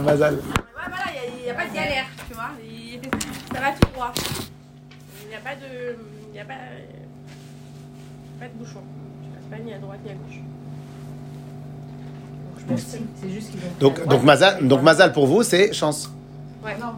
[0.00, 0.34] Mazal.
[0.34, 0.40] Ouais,
[0.74, 1.04] voilà,
[1.38, 2.50] il n'y a, pas de galère, tu vois.
[2.64, 3.00] Il-
[3.54, 4.12] ça va tout droit.
[5.22, 5.96] Il n'y a pas de.
[6.28, 6.54] Il n'y a pas.
[8.40, 8.80] Pas de bouchon.
[9.22, 10.40] Tu passes pas ni à droite ni à gauche.
[12.46, 13.60] Donc, je pense que C'est juste qu'ils.
[13.78, 16.10] Donc, donc, Mazal, donc Mazal pour vous, c'est chance.
[16.64, 16.76] Ouais.
[16.80, 16.94] Non,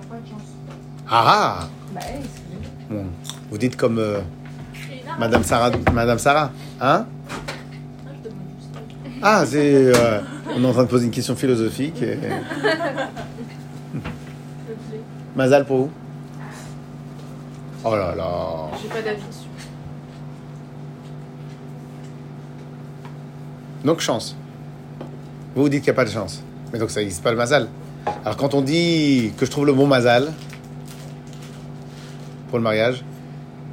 [0.00, 0.42] t'as pas de chance?
[1.08, 2.00] Ah ah Bah,
[2.90, 3.06] Bon,
[3.50, 4.20] Vous dites comme euh.
[5.18, 5.70] Madame Sarah.
[5.92, 6.50] Madame Sarah.
[6.80, 8.70] Hein Ah, je demande juste.
[9.26, 9.74] Ah, c'est.
[9.96, 10.20] euh,
[10.54, 12.02] on est en train de poser une question philosophique.
[12.02, 12.18] et-
[15.34, 15.90] Mazal pour vous?
[17.84, 18.26] Oh là là.
[18.82, 19.48] J'ai pas d'avis dessus.
[23.84, 24.36] Donc chance.
[25.54, 26.42] Vous vous dites qu'il n'y a pas de chance.
[26.72, 27.68] Mais donc ça n'existe pas le Mazal.
[28.24, 30.32] Alors quand on dit que je trouve le bon Mazal
[32.48, 33.02] pour le mariage,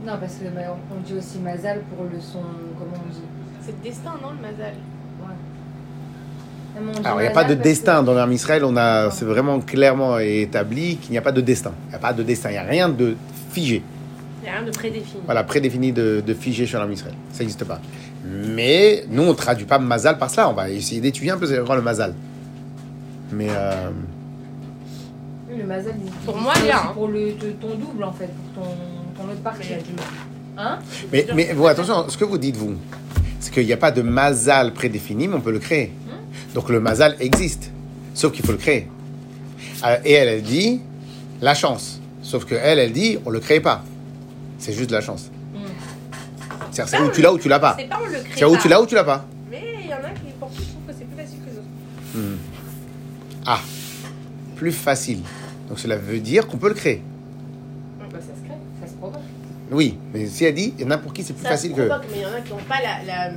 [0.05, 2.39] Non, parce que bah, on on dit aussi Mazal pour le son.
[2.79, 3.21] Comment on dit?
[3.61, 4.73] C'est le destin, non, le mazal
[5.19, 5.27] Ouais.
[5.27, 6.70] Non, mais on dit
[7.03, 8.63] alors il n'y a pas de destin dans l'armée Israël.
[8.65, 11.71] On a, c'est vraiment clairement établi qu'il n'y a pas de destin.
[11.87, 12.49] Il n'y a pas de destin.
[12.49, 13.15] Il n'y a rien de
[13.51, 13.81] figé.
[14.41, 15.21] Il n'y a rien de prédéfini.
[15.25, 17.15] Voilà, prédéfini de, de figé sur l'armée Israël.
[17.31, 17.79] Ça n'existe pas.
[18.25, 20.49] Mais nous, on ne traduit pas Mazal par cela.
[20.49, 22.13] On va essayer d'étudier un peu c'est quoi le Mazal.
[23.31, 23.89] Mais euh,
[25.49, 26.91] Oui, le Mazal, il- Pour moi, il y a, hein.
[26.93, 28.69] Pour le, ton double, en fait, pour ton,
[29.17, 29.67] ton autre partie.
[30.57, 30.79] Hein?
[31.11, 32.75] Mais, mais bon, attention, ce que vous dites, vous,
[33.39, 35.93] c'est qu'il n'y a pas de mazal prédéfini, mais on peut le créer.
[36.53, 37.71] Donc le mazal existe,
[38.13, 38.87] sauf qu'il faut le créer.
[39.85, 40.81] Euh, Et elle, elle dit
[41.41, 41.99] la chance.
[42.21, 43.83] Sauf que elle, elle dit on le crée pas.
[44.59, 45.29] C'est juste de la chance.
[46.71, 47.75] C'est-à-dire, c'est où tu l'as ou tu l'as pas.
[47.77, 48.29] C'est pas on le crée.
[48.37, 49.25] C'est où tu l'as ou tu l'as pas.
[49.49, 51.49] Mais il y en a qui, pour qui je trouve que c'est plus facile que
[51.49, 52.37] les autres.
[53.45, 53.59] Ah,
[54.55, 55.19] plus facile.
[55.67, 57.01] Donc cela veut dire qu'on peut le créer.
[57.99, 58.57] Bah, ça se crée.
[58.81, 59.19] Ça se provoque.
[59.71, 61.71] Oui, mais si elle dit, il y en a pour qui c'est plus Ça facile
[61.71, 61.87] se que.
[61.87, 63.31] provoque, mais il y en a qui n'ont pas la, la, euh,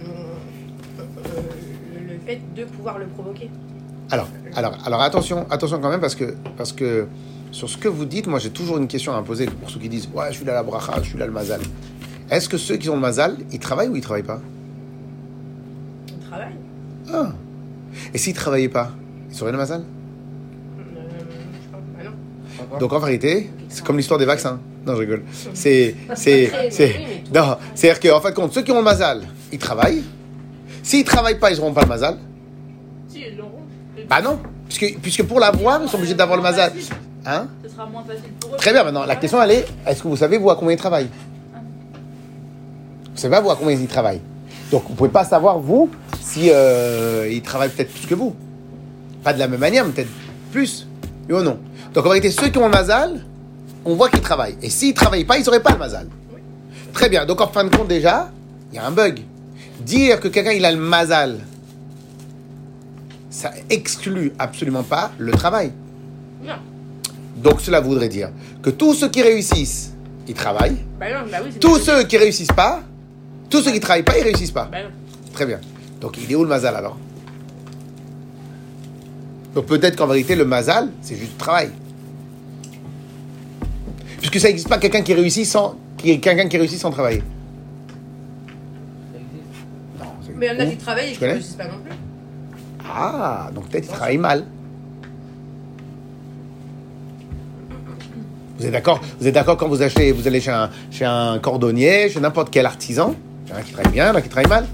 [0.98, 1.02] le
[2.26, 3.50] fait de pouvoir le provoquer.
[4.10, 7.06] Alors, alors, alors attention, attention quand même parce que, parce que
[7.52, 9.88] sur ce que vous dites, moi j'ai toujours une question à poser pour ceux qui
[9.88, 11.60] disent ouais je suis là la bracha, je suis là le mazal.
[12.30, 14.40] Est-ce que ceux qui ont le mazal, ils travaillent ou ils travaillent pas?
[16.14, 16.54] On travaille.
[17.12, 17.32] Ah.
[18.12, 18.90] Et s'ils travaillaient pas,
[19.30, 19.82] ils seraient le mazal?
[19.82, 20.82] Euh,
[21.62, 22.04] je pense- bah
[22.72, 22.78] non.
[22.78, 24.58] Donc en vérité, c'est comme l'histoire des vaccins.
[24.86, 25.22] Non, je rigole.
[25.54, 26.94] C'est, c'est, c'est,
[27.34, 30.02] non, c'est-à-dire qu'en fin de compte, ceux qui ont le mazal, ils travaillent.
[30.84, 32.18] S'ils travaillent pas, ils n'auront pas le mazal.
[33.08, 33.62] Si, ils l'auront.
[34.08, 36.72] Bah non, puisque, puisque pour l'avoir, ils sont obligés d'avoir le mazal.
[37.24, 38.56] Hein Ce sera moins facile pour eux.
[38.58, 40.78] Très bien, maintenant, la question elle est est-ce que vous savez, vous, à combien ils
[40.78, 41.08] travaillent
[43.14, 44.20] Vous savez pas, vous, à combien ils travaillent
[44.70, 45.88] Donc, vous pouvez pas savoir, vous,
[46.20, 48.36] si euh, ils travaillent peut-être plus que vous.
[49.22, 50.10] Pas de la même manière, mais peut-être
[50.52, 50.86] plus.
[51.30, 51.58] Oui ou non
[51.94, 53.24] Donc, en vérité, ceux qui ont le mazal,
[53.86, 54.58] on voit qu'ils travaillent.
[54.60, 56.08] Et s'ils travaillent pas, ils n'auraient pas le mazal.
[56.92, 58.30] Très bien, donc en fin de compte, déjà,
[58.70, 59.22] il y a un bug.
[59.80, 61.40] Dire que quelqu'un il a le mazal,
[63.30, 65.72] ça exclut absolument pas le travail.
[66.44, 66.54] Non.
[67.36, 68.30] Donc cela voudrait dire
[68.62, 69.92] que tous ceux qui réussissent,
[70.28, 70.78] ils travaillent.
[70.98, 72.82] Bah non, bah oui, Tous ceux qui réussissent pas,
[73.50, 74.68] tous ceux qui travaillent pas, ils réussissent pas.
[74.70, 74.78] Bah.
[75.32, 75.60] Très bien.
[76.00, 76.96] Donc il est où le mazal alors?
[79.54, 81.70] Donc peut-être qu'en vérité le mazal, c'est juste le travail.
[84.18, 87.22] Puisque ça n'existe pas quelqu'un qui réussit sans quelqu'un qui réussit sans travailler.
[90.36, 91.92] Mais il y en a qui travaillent et qui connais ne réussissent pas non plus.
[92.86, 94.44] Ah, donc peut-être qu'ils travaillent mal.
[98.58, 101.38] Vous êtes d'accord Vous êtes d'accord quand vous achetez, vous allez chez un, chez un
[101.38, 103.14] cordonnier, chez n'importe quel artisan
[103.46, 104.66] Il y en a qui travaillent bien, il y en a qui travaillent mal.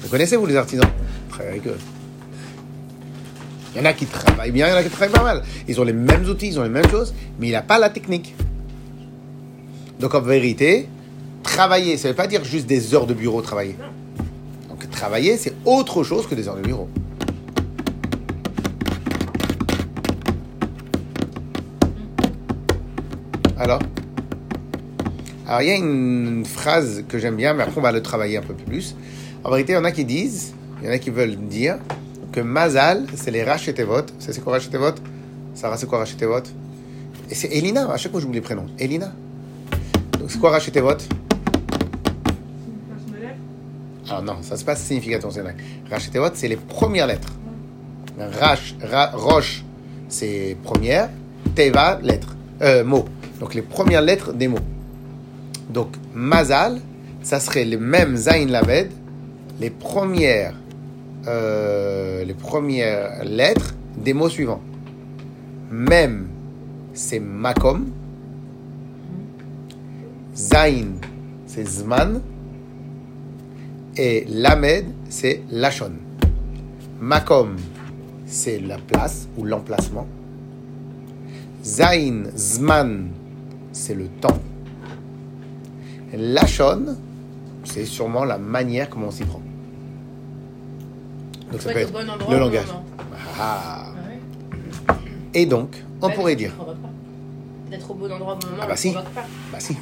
[0.00, 0.86] Vous connaissez, vous, les artisans?
[3.74, 5.42] Il y en a qui travaillent bien, il y en a qui travaillent pas mal.
[5.66, 7.90] Ils ont les mêmes outils, ils ont les mêmes choses, mais il n'a pas la
[7.90, 8.34] technique.
[9.98, 10.88] Donc en vérité,
[11.42, 13.76] travailler, ça ne veut pas dire juste des heures de bureau travailler.
[14.94, 16.88] Travailler, c'est autre chose que des heures de bureau.
[23.58, 23.80] Alors?
[25.48, 28.36] Alors, il y a une phrase que j'aime bien, mais après, on va le travailler
[28.36, 28.94] un peu plus.
[29.42, 31.78] En vérité, il y en a qui disent, il y en a qui veulent dire
[32.30, 34.06] que Mazal, c'est les Rachetevot.
[34.20, 34.94] C'est quoi Rachetevot
[35.54, 36.44] Sarah, c'est quoi Rachetevot
[37.30, 38.66] Et c'est Elina, à chaque fois, j'oublie les prénoms.
[38.78, 39.12] Elina.
[40.20, 40.98] Donc, c'est quoi Rachetevot
[44.08, 45.28] Alors, non, ça se passe signification.
[45.28, 45.56] vrai.
[45.90, 47.32] Rachetevot, c'est les premières lettres.
[48.18, 49.64] Rash, ra, Roche,
[50.08, 51.08] c'est première.
[51.54, 52.36] Teva, lettre.
[52.62, 53.04] Euh, mot.
[53.40, 54.58] Donc les premières lettres des mots.
[55.70, 56.80] Donc Mazal,
[57.22, 58.90] ça serait les mêmes Zain Lamed,
[59.60, 60.54] les premières,
[61.26, 64.60] euh, les premières lettres des mots suivants.
[65.70, 66.28] Même,
[66.92, 67.86] c'est Makom.
[70.36, 70.92] Zain,
[71.46, 72.20] c'est Zman.
[73.96, 75.92] Et Lamed, c'est Lachon.
[77.00, 77.56] Makom,
[78.26, 80.06] c'est la place ou l'emplacement.
[81.62, 83.08] Zain, Zman,
[83.72, 84.38] c'est le temps.
[86.12, 86.96] Lachon,
[87.64, 89.42] c'est sûrement la manière comment on s'y prend.
[91.52, 92.66] Donc ça peut être bon endroit, le langage.
[93.38, 93.86] Ah.
[93.86, 94.94] Ah ouais
[95.34, 96.52] Et donc, on pourrait dire.
[97.70, 98.92] D'être au bon endroit au bon moment, Ah bah si.
[98.92, 99.04] pas.
[99.52, 99.78] bah si, Si,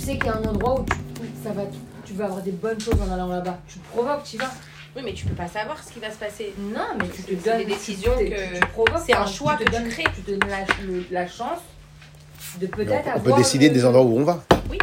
[0.00, 1.62] sais qu'il y a un endroit où tu, où ça va,
[2.04, 4.50] tu vas avoir des bonnes choses en allant là-bas, tu provoques, tu y vas.
[4.96, 6.52] Oui, mais tu peux pas savoir ce qui va se passer.
[6.58, 9.54] Non, mais tu te donnes des décisions tu, que- tu provoques, c'est un enfin, choix
[9.56, 10.04] te que tu donnes- crées.
[10.16, 11.60] Tu te donnes la, le- la chance
[12.60, 14.42] de peut-être on, on peut avoir décider le- des endroits où on va.
[14.68, 14.78] Oui,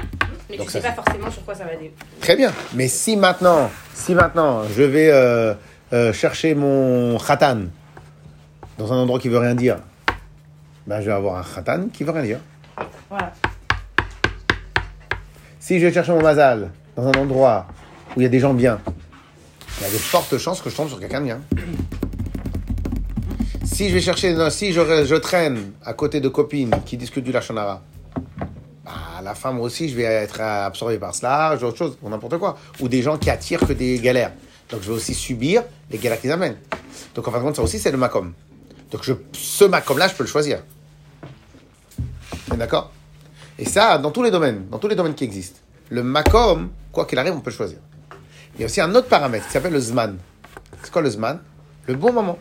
[0.49, 2.53] mais Donc tu ça, sais pas forcément sur quoi ça va dé- Très bien.
[2.73, 5.53] Mais si maintenant, si maintenant, je vais euh,
[5.91, 7.63] euh, chercher mon khatan
[8.77, 9.77] dans un endroit qui veut rien dire,
[10.85, 12.39] ben je vais avoir un khatan qui veut rien dire.
[13.09, 13.33] Voilà.
[15.67, 17.67] Si je vais chercher mon mazal dans un endroit
[18.15, 18.79] où il y a des gens bien,
[19.77, 21.41] il y a de fortes chances que je tombe sur quelqu'un de bien.
[23.65, 27.81] Si je vais chercher, si je, traîne à côté de copines qui discutent du lachonara,
[28.85, 28.91] bah,
[29.21, 32.57] la moi aussi, je vais être absorbé par cela, autre chose, ou n'importe quoi.
[32.79, 34.31] Ou des gens qui attirent que des galères.
[34.69, 36.55] Donc, je vais aussi subir les galères qu'ils amènent.
[37.13, 38.31] Donc, en fin de compte, ça aussi, c'est le macom.
[38.89, 40.59] Donc, je, ce macom-là, je peux le choisir.
[42.55, 42.93] D'accord?
[43.59, 45.59] Et ça, dans tous les domaines, dans tous les domaines qui existent.
[45.89, 47.79] Le macom, quoi qu'il arrive, on peut choisir.
[48.55, 50.17] Il y a aussi un autre paramètre qui s'appelle le zman.
[50.83, 51.39] C'est quoi le zman?
[51.87, 52.37] Le bon moment.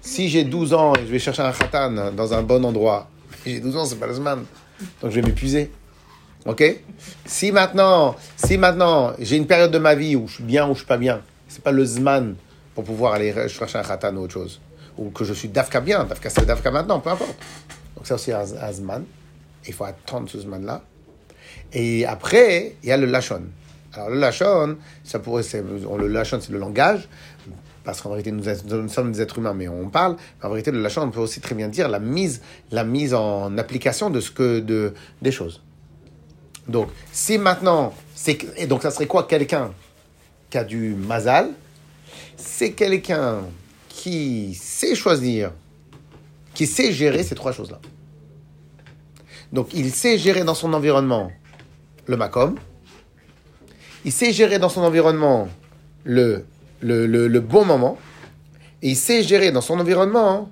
[0.00, 3.08] Si j'ai 12 ans et je vais chercher un khatan dans un bon endroit,
[3.46, 4.44] j'ai 12 ans, c'est pas le zman.
[5.00, 5.70] Donc je vais m'épuiser.
[6.44, 6.62] Ok?
[7.24, 10.72] Si maintenant, si maintenant j'ai une période de ma vie où je suis bien ou
[10.72, 12.34] je suis pas bien, c'est pas le zman
[12.74, 14.60] pour pouvoir aller chercher un khatan ou autre chose.
[14.98, 17.36] Ou que je suis dafka bien, dafka c'est dafka maintenant, peu importe.
[17.96, 19.04] Donc ça aussi un, un zman.
[19.66, 20.82] Il faut attendre ce zman-là.
[21.72, 23.42] Et après, il y a le lachon.
[23.92, 25.42] Alors le lachon, ça pourrait,
[25.88, 27.08] on- le lachon c'est le langage,
[27.82, 30.16] parce qu'en vérité nous, sommes des êtres humains, mais on parle.
[30.42, 33.56] En vérité, le lachon, on peut aussi très bien dire la mise, la mise en
[33.58, 34.92] application de ce que, de,
[35.22, 35.62] des choses.
[36.68, 37.94] Donc, si maintenant,
[38.56, 39.72] et donc ça serait quoi quelqu'un
[40.50, 41.50] qui a du mazal?
[42.36, 43.42] C'est quelqu'un
[43.88, 45.52] qui sait choisir,
[46.54, 47.80] qui sait gérer ces trois choses-là.
[49.56, 51.32] Donc, il sait gérer dans son environnement
[52.04, 52.56] le macom.
[54.04, 55.48] Il sait gérer dans son environnement
[56.04, 56.44] le,
[56.82, 57.96] bon moment.
[58.82, 60.50] Et il sait gérer dans son environnement.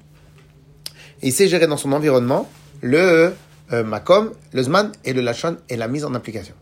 [1.21, 2.49] Il sait gérer dans son environnement
[2.81, 3.35] le
[3.75, 6.55] euh, macom, le zman et le lachon et la mise en application.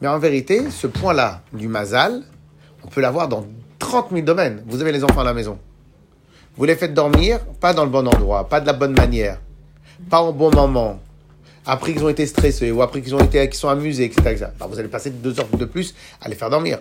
[0.00, 2.22] Mais en vérité, ce point-là du mazal,
[2.84, 3.44] on peut l'avoir dans
[3.80, 4.62] 30 000 domaines.
[4.68, 5.58] Vous avez les enfants à la maison.
[6.56, 9.40] Vous les faites dormir, pas dans le bon endroit, pas de la bonne manière,
[10.08, 11.00] pas au bon moment.
[11.64, 14.46] Après qu'ils ont été stressés ou après qu'ils ont été, qu'ils sont amusés, etc.
[14.58, 16.78] Alors, vous allez passer deux heures de plus à les faire dormir.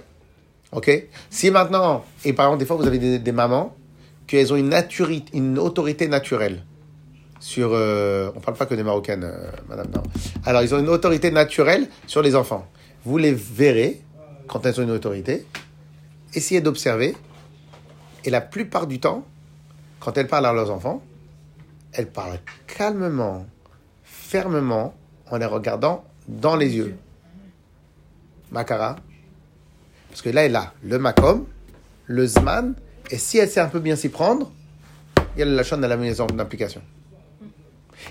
[0.72, 0.90] Ok?
[1.30, 3.76] Si maintenant, et par exemple, des fois, vous avez des, mamans
[4.26, 4.74] qu'elles ont une,
[5.34, 6.64] une autorité naturelle
[7.40, 7.72] sur.
[7.74, 9.88] euh, on parle pas que des Marocaines, euh, madame.
[10.46, 12.66] Alors, ils ont une autorité naturelle sur les enfants.
[13.06, 14.02] Vous les verrez
[14.48, 15.46] quand elles ont une autorité.
[16.34, 17.16] Essayez d'observer.
[18.24, 19.26] Et la plupart du temps,
[20.00, 21.02] quand elles parlent à leurs enfants,
[21.94, 23.46] elles parlent calmement,
[24.04, 24.94] fermement,
[25.30, 26.96] en les regardant dans les yeux.
[28.52, 28.98] Makara.
[30.10, 31.46] Parce que là, elle a le makom,
[32.06, 32.76] le zman,
[33.10, 34.52] et si elle sait un peu bien s'y prendre,
[35.36, 36.82] il y a le lachon à la maison d'application.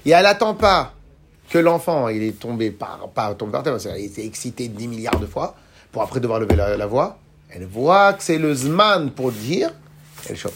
[0.07, 0.95] Et elle n'attend pas
[1.51, 4.69] que l'enfant il est tombé par, pas tombé par terre, parce qu'il a été excité
[4.69, 5.57] 10 milliards de fois,
[5.93, 7.19] pour après devoir lever la, la voix.
[7.51, 9.71] Elle voit que c'est le zman pour dire,
[10.29, 10.55] elle chope.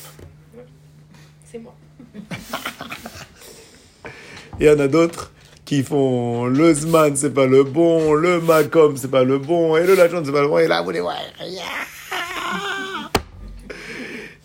[1.45, 1.75] C'est moi.
[4.61, 5.33] Il y en a d'autres
[5.65, 9.85] qui font le Zman, c'est pas le bon, le Macom, c'est pas le bon, et
[9.87, 11.21] le Lachon, c'est pas le bon, et là, vous les voyez.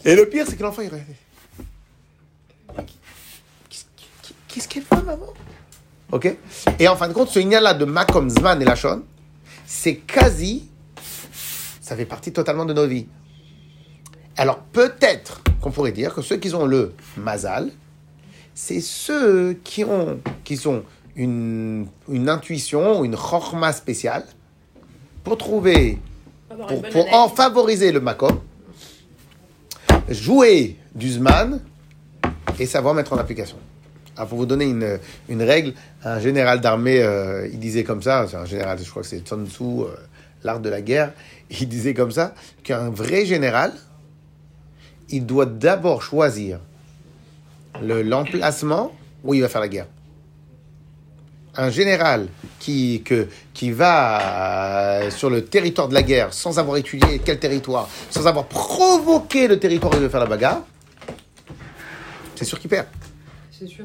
[0.05, 1.03] Et le pire, c'est que l'enfant, il rêve.
[4.47, 5.33] Qu'est-ce- qu'elle fait, maman?
[6.11, 6.33] Ok?
[6.79, 9.03] Et en fin de compte, ce lien-là de Macom, Zman et Lachon,
[9.65, 10.69] c'est quasi.
[11.81, 13.07] Ça fait partie totalement de nos vies.
[14.37, 17.69] Alors, peut-être qu'on pourrait dire que ceux qui ont le Mazal,
[18.61, 20.59] c'est ceux qui ont, qui
[21.15, 24.25] une, une intuition, une chorma spéciale
[25.23, 25.97] pour trouver,
[26.49, 28.37] pour, pour en favoriser le makom,
[30.09, 31.61] jouer du zman
[32.59, 33.57] et savoir mettre en application.
[34.17, 34.99] Alors pour vous donner une,
[35.29, 35.73] une règle,
[36.03, 39.25] un général d'armée, euh, il disait comme ça, c'est un général, je crois que c'est
[39.25, 39.95] Sun Tzu, euh,
[40.43, 41.13] l'art de la guerre,
[41.49, 43.71] il disait comme ça qu'un vrai général,
[45.07, 46.59] il doit d'abord choisir
[47.83, 48.91] le- l'emplacement
[49.23, 49.87] où il va faire la guerre.
[51.55, 52.27] un général
[52.59, 57.37] qui, que, qui va euh, sur le territoire de la guerre sans avoir étudié quel
[57.39, 60.61] territoire, sans avoir provoqué le territoire et de faire la bagarre,
[62.35, 62.85] c'est sûr qu'il perd.
[63.51, 63.83] C'est sûr.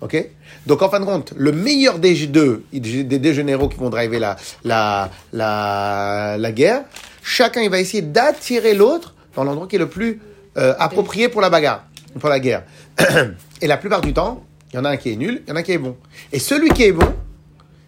[0.00, 0.28] Ok?
[0.66, 4.20] Donc en fin de compte, le meilleur des deux, des deux généraux qui vont driver
[4.20, 6.82] la, la, la, la guerre,
[7.22, 10.20] chacun il va essayer d'attirer l'autre dans l'endroit qui est le plus
[10.56, 11.84] euh, approprié pour la bagarre,
[12.20, 12.62] pour la guerre.
[13.62, 15.52] Et la plupart du temps, il y en a un qui est nul, il y
[15.52, 15.96] en a un qui est bon.
[16.32, 17.14] Et celui qui est bon,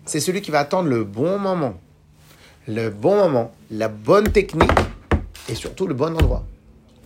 [0.04, 1.74] c'est celui qui va attendre le bon moment.
[2.66, 4.70] Le bon moment, la bonne technique
[5.48, 6.44] et surtout le bon endroit.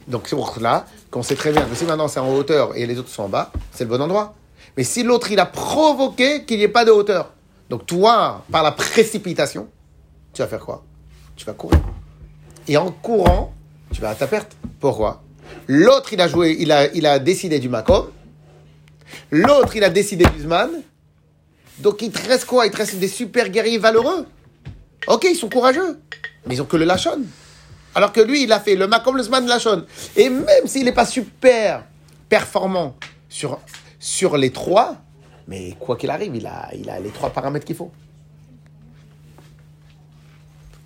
[0.09, 2.87] Donc c'est pour cela qu'on sait très bien que si maintenant c'est en hauteur et
[2.87, 4.35] les autres sont en bas, c'est le bon endroit.
[4.76, 7.32] Mais si l'autre il a provoqué qu'il n'y ait pas de hauteur,
[7.71, 9.68] donc toi, par la précipitation,
[10.32, 10.85] tu vas faire quoi?
[11.37, 11.80] Tu vas courir.
[12.68, 13.52] Et en courant,
[13.92, 14.56] tu vas à ta perte.
[14.80, 15.23] Pourquoi?
[15.68, 18.11] L'autre il a joué, il a, il a décidé du Macom.
[19.30, 20.71] L'autre il a décidé du Zman.
[21.78, 22.66] Donc il te reste quoi?
[22.66, 24.26] Il te reste des super guerriers valeureux.
[25.06, 25.99] Ok, ils sont courageux,
[26.47, 27.23] mais ils ont que le Lachon.
[27.94, 29.85] Alors que lui, il a fait le Macom, le Zman, le Lachon.
[30.16, 31.85] Et même s'il n'est pas super
[32.28, 32.97] performant
[33.28, 33.59] sur,
[33.99, 34.97] sur les trois,
[35.49, 37.90] mais quoi qu'il arrive, il a, il a les trois paramètres qu'il faut.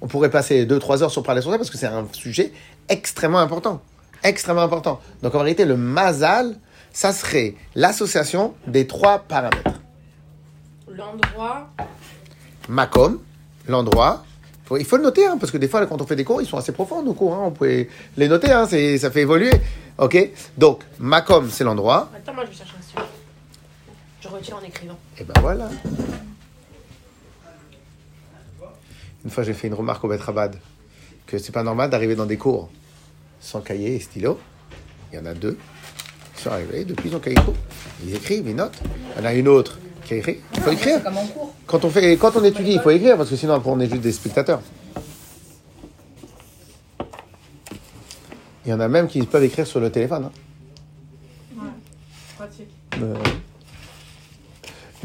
[0.01, 2.53] On pourrait passer 2-3 heures sur parler sur ça parce que c'est un sujet
[2.89, 3.83] extrêmement important.
[4.27, 5.01] Extrêmement important.
[5.23, 6.57] Donc en réalité, le Mazal,
[6.93, 9.81] ça serait l'association des trois paramètres.
[10.91, 11.69] L'endroit.
[12.69, 13.21] Macom,
[13.69, 14.25] l'endroit.
[14.77, 16.47] Il faut le noter, hein, parce que des fois, quand on fait des cours, ils
[16.49, 17.35] sont assez profonds, nos cours.
[17.35, 19.53] hein, on peut les noter, hein, ça fait évoluer.
[19.97, 20.19] Ok?
[20.59, 22.11] Donc, Macom, c'est l'endroit.
[22.17, 23.03] Attends, moi je vais chercher un stylo.
[24.21, 24.99] Je retire en écrivant.
[25.21, 25.69] Et ben voilà.
[29.25, 30.57] Une fois, j'ai fait une remarque au Betrabad
[31.29, 32.69] que c'est pas normal d'arriver dans des cours
[33.41, 34.39] sans cahier et stylo.
[35.13, 35.59] Il y en a deux.
[36.37, 37.37] Ils sont arrivés, depuis ils ont cahier.
[38.05, 38.79] Ils écrivent, ils notent.
[39.17, 40.41] Il y en a une autre qui a écrit.
[40.55, 40.97] Il faut écrire.
[40.99, 41.55] C'est comme en cours.
[41.67, 44.03] Quand on, fait, quand on étudie, il faut écrire parce que sinon on est juste
[44.03, 44.61] des spectateurs.
[48.65, 50.25] Il y en a même qui peuvent écrire sur le téléphone.
[50.25, 51.63] hein.
[52.37, 52.69] Pratique.
[53.01, 53.15] Euh,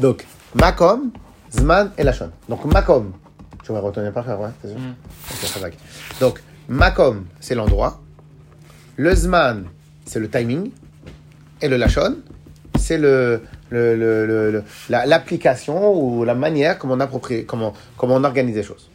[0.00, 1.12] Donc, Makom,
[1.52, 2.30] Zman et Lachon.
[2.48, 3.12] Donc, Makom,
[3.62, 4.68] tu vas retenir par cœur, ouais, c'est
[5.46, 5.68] sûr va.
[6.20, 8.00] Donc, Makom, c'est l'endroit.
[8.96, 9.64] Le Zman,
[10.04, 10.70] c'est le timing.
[11.60, 12.18] Et le Lachon,
[12.78, 17.72] c'est le, le, le- le- le- la- l'application ou la manière comment on, approprie, comment,
[17.96, 18.88] comment on organise les choses.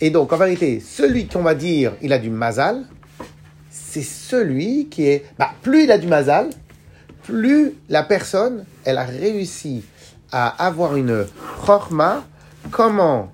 [0.00, 2.84] Et donc, en vérité, celui qu'on va dire il a du mazal,
[3.70, 5.24] c'est celui qui est.
[5.38, 6.48] Bah, plus il a du mazal,
[7.24, 9.82] plus la personne, elle a réussi
[10.32, 11.26] à avoir une
[11.66, 12.24] chorma,
[12.70, 13.32] comment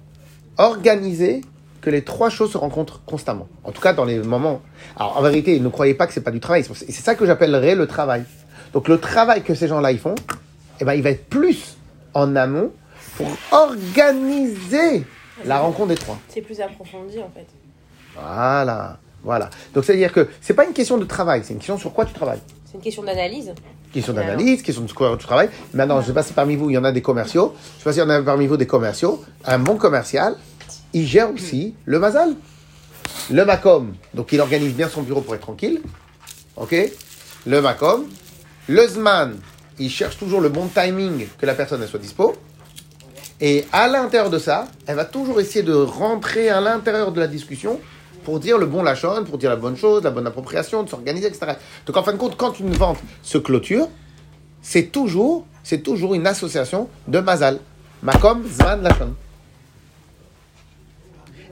[0.57, 1.43] organiser
[1.87, 3.47] que les trois choses se rencontrent constamment.
[3.63, 4.61] En tout cas, dans les moments.
[4.97, 6.65] Alors, en vérité, ne croyez pas que c'est pas du travail.
[6.65, 8.25] C'est ça que j'appellerais le travail.
[8.73, 10.17] Donc, le travail que ces gens-là ils font,
[10.81, 11.77] eh ben, il va être plus
[12.13, 12.73] en amont
[13.17, 15.05] pour organiser
[15.45, 16.19] la rencontre des trois.
[16.29, 17.47] C'est plus approfondi en fait.
[18.17, 19.49] Voilà, voilà.
[19.73, 22.15] Donc, c'est-à-dire que c'est pas une question de travail, c'est une question sur quoi tu
[22.15, 22.43] travailles.
[22.65, 23.55] C'est une question d'analyse.
[23.93, 25.51] Question d'analyse, question de quoi tu travailles.
[25.73, 27.55] Maintenant, je ne sais pas si parmi vous, il y en a des commerciaux.
[27.55, 29.25] Je ne sais pas s'il y en a parmi vous des commerciaux.
[29.45, 30.35] Un bon commercial,
[30.97, 32.35] il gère aussi le mazal.
[33.31, 35.83] Le Macom, donc il organise bien son bureau pour être tranquille.
[36.57, 36.75] OK?
[37.47, 38.07] Le Macom.
[38.67, 39.37] Le Zman,
[39.79, 42.35] il cherche toujours le bon timing que la personne soit dispo.
[43.43, 47.27] Et à l'intérieur de ça, elle va toujours essayer de rentrer à l'intérieur de la
[47.27, 47.79] discussion
[48.25, 51.27] pour dire le bon lachon, pour dire la bonne chose, la bonne appropriation, de s'organiser,
[51.27, 51.53] etc.
[51.85, 53.89] Donc en fin de compte, quand une vente se clôture,
[54.63, 57.61] c'est toujours, c'est toujours une association de Mazal.
[58.03, 59.15] Makom, Zman, Lachon.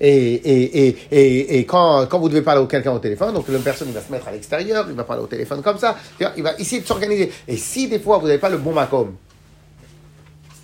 [0.07, 3.59] Et, et, et, et, quand, quand vous devez parler à quelqu'un au téléphone, donc la
[3.61, 5.97] personne il va se mettre à l'extérieur, il va parler au téléphone comme ça,
[6.37, 7.33] il va essayer de s'organiser.
[7.49, 9.15] Et si des fois vous n'avez pas le bon Makom,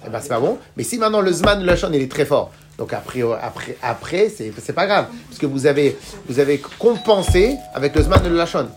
[0.04, 0.58] eh ben c'est pas bon.
[0.76, 4.52] Mais si maintenant le Zman, Lachon, il est très fort, donc après, après, après c'est,
[4.60, 5.96] c'est pas grave, parce que vous avez,
[6.28, 8.68] vous avez compensé avec le Zman Lachon,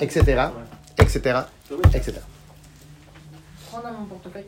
[0.00, 0.46] etc.,
[0.96, 1.40] etc.,
[1.92, 2.14] etc.
[3.74, 4.46] Mon portefeuille.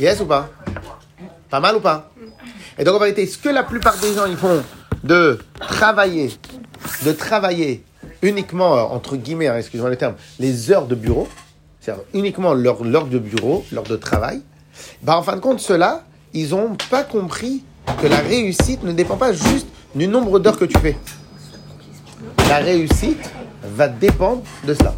[0.00, 0.50] Yes ou pas?
[1.50, 2.12] Pas mal ou pas
[2.78, 4.62] Et donc en vérité, ce que la plupart des gens ils font
[5.02, 6.30] de travailler,
[7.04, 7.84] de travailler
[8.22, 11.26] uniquement, euh, entre guillemets, hein, excusez-moi le terme, les heures de bureau,
[11.80, 14.42] c'est-à-dire uniquement leur, l'heure de bureau, l'heure de travail,
[15.02, 17.64] bah en fin de compte, ceux-là, ils n'ont pas compris
[18.00, 20.96] que la réussite ne dépend pas juste du nombre d'heures que tu fais.
[22.48, 23.30] La réussite
[23.64, 24.94] va dépendre de cela.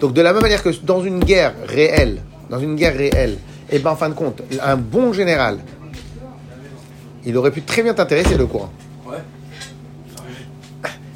[0.00, 3.38] Donc de la même manière que dans une guerre réelle, dans une guerre réelle,
[3.70, 5.58] et ben en fin de compte, un bon général,
[7.24, 8.70] il aurait pu très bien t'intéresser le courant.
[9.06, 9.18] Ouais.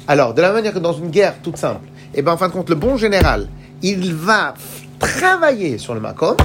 [0.07, 2.53] Alors, de la manière que dans une guerre toute simple, et ben en fin de
[2.53, 3.47] compte, le bon général,
[3.81, 4.53] il va
[4.99, 6.37] travailler sur le Macom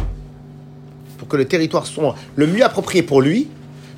[1.18, 3.48] pour que le territoire soit le mieux approprié pour lui.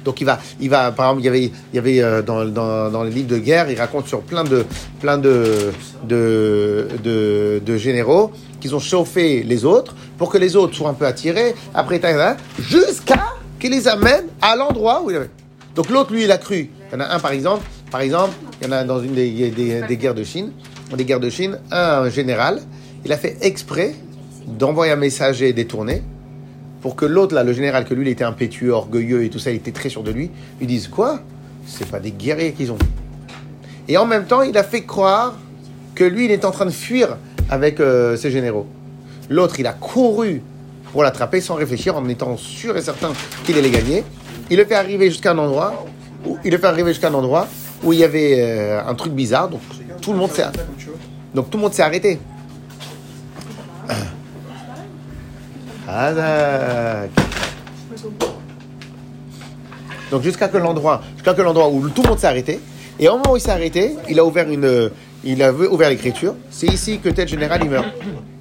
[0.04, 2.46] Donc il va, il va, par exemple, il y avait, il y avait euh, dans,
[2.46, 4.64] dans, dans les livres de guerre, il raconte sur plein de,
[4.98, 5.72] plein de,
[6.04, 10.94] de, de, de généraux qu'ils ont chauffé les autres pour que les autres soient un
[10.94, 11.54] peu attirés.
[11.74, 12.00] Après,
[12.58, 13.24] jusqu'à
[13.58, 15.30] qu'ils les amènent à l'endroit où il avait.
[15.74, 16.70] Donc l'autre, lui, il a cru.
[16.90, 19.14] Il y en a un, par exemple, par exemple, il y en a dans une
[19.14, 20.52] des, des, des guerres de Chine,
[20.96, 22.60] des guerres de Chine, un général,
[23.04, 23.94] il a fait exprès
[24.46, 26.02] d'envoyer un messager détourné
[26.80, 29.50] pour que l'autre, là, le général, que lui, il était impétueux, orgueilleux et tout ça,
[29.50, 31.20] il était très sûr de lui, lui dise quoi?
[31.66, 32.78] C'est pas des guerriers qu'ils ont.
[33.86, 35.34] Et en même temps, il a fait croire
[35.94, 37.18] que lui, il est en train de fuir
[37.50, 38.66] avec euh, ses généraux.
[39.28, 40.40] L'autre, il a couru
[40.92, 43.12] pour l'attraper sans réfléchir, en étant sûr et certain
[43.44, 44.04] qu'il allait gagner.
[44.50, 45.84] Il le fait arriver jusqu'à un endroit
[46.26, 47.48] où il le fait arriver jusqu'à un endroit
[47.82, 49.48] où il y avait euh, un truc bizarre.
[49.48, 49.60] Donc
[50.00, 50.44] tout le monde s'est
[51.34, 52.18] donc tout le monde s'est arrêté.
[60.10, 62.60] Donc jusqu'à que l'endroit, jusqu'à que l'endroit où tout le monde s'est arrêté,
[62.98, 64.90] et au moment où il s'est arrêté, il a ouvert une,
[65.24, 66.34] il a ouvert l'écriture.
[66.50, 67.86] C'est ici que tel général il meurt.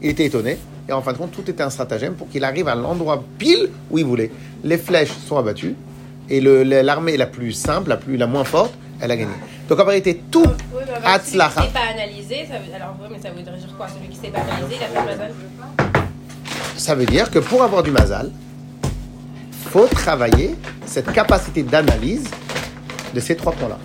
[0.02, 0.58] Il était étonné,
[0.88, 3.70] et en fin de compte, tout était un stratagème pour qu'il arrive à l'endroit pile
[3.92, 4.32] où il voulait.
[4.64, 5.76] Les flèches sont abattues,
[6.30, 9.32] et l'armée la plus simple, la plus, la moins forte, elle a gagné.
[9.68, 11.62] Donc en vérité, tout Oui, mais en fait, celui Hatzlacha.
[11.62, 12.74] qui s'est pas analysé, ça veut...
[12.76, 13.88] alors oui, mais ça voudrait dire quoi?
[13.88, 15.32] Celui qui s'est pas analysé, il a fait le mazal.
[16.78, 18.32] Ça veut dire que pour avoir du mazal,
[19.70, 20.56] faut travailler
[20.86, 22.28] cette capacité d'analyse
[23.14, 23.78] de ces trois points-là.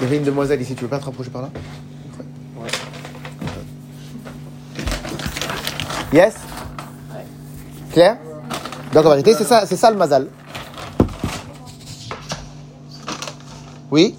[0.00, 1.50] Il y avait une demoiselle ici, tu veux pas te rapprocher par là
[6.10, 6.34] Yes
[7.92, 8.16] Claire
[8.94, 10.28] Donc en vérité, c'est ça, c'est ça le mazal.
[13.90, 14.14] Oui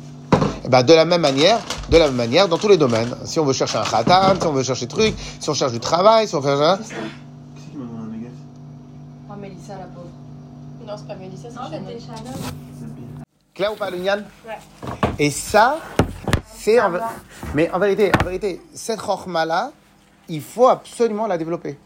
[0.63, 3.15] Eh ben, de la même manière, de la même manière dans tous les domaines.
[3.26, 5.72] Si on veut chercher un khatam, si on veut chercher des trucs, si on cherche
[5.72, 6.78] du travail, si on fait un...
[6.78, 8.38] Qui m'a demandé un négatif
[9.30, 10.08] Oh, Mélissa, la pauvre.
[10.86, 12.34] Non, c'est pas Mélissa, c'est Chanel.
[13.54, 14.54] Clair ou pas, Luniane Ouais.
[15.20, 15.80] Et ça,
[16.56, 16.92] c'est en...
[17.54, 19.72] Mais en vérité, en vérité, cette chorma-là,
[20.30, 21.78] il faut absolument la développer.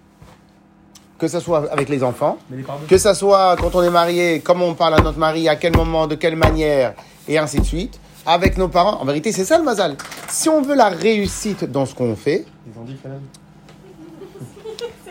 [1.18, 4.66] Que ce soit avec les enfants, les que ce soit quand on est marié, comment
[4.66, 6.94] on parle à notre mari, à quel moment, de quelle manière,
[7.28, 8.00] et ainsi de suite.
[8.26, 9.96] Avec nos parents, en vérité, c'est ça le mazal.
[10.28, 12.98] Si on veut la réussite dans ce qu'on fait, Ils ont dit.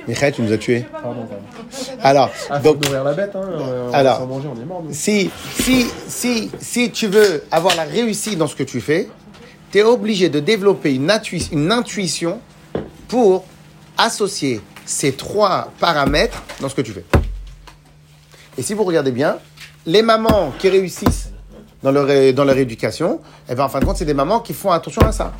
[0.06, 0.84] Michael, tu nous as tués.
[0.92, 1.98] Pardon, pardon.
[2.02, 3.40] Alors, Ah, donc, nourrir la bête, hein.
[3.42, 4.14] euh, Alors.
[4.14, 4.92] va s'en manger, on est mort, nous.
[4.92, 9.08] si, si, si, si tu veux avoir la réussite dans ce que tu fais,
[9.72, 12.40] tu es obligé de développer une, intui- une intuition
[13.08, 13.44] pour
[13.96, 17.04] associer ces trois paramètres dans ce que tu fais.
[18.58, 19.38] Et si vous regardez bien,
[19.86, 21.30] les mamans qui réussissent
[21.82, 24.52] dans leur, dans leur éducation, eh ben, en fin de compte, c'est des mamans qui
[24.54, 25.32] font attention à ça.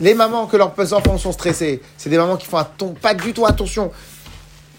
[0.00, 2.62] Les mamans que leurs enfants sont stressés, c'est des mamans qui font
[3.00, 3.90] pas du tout attention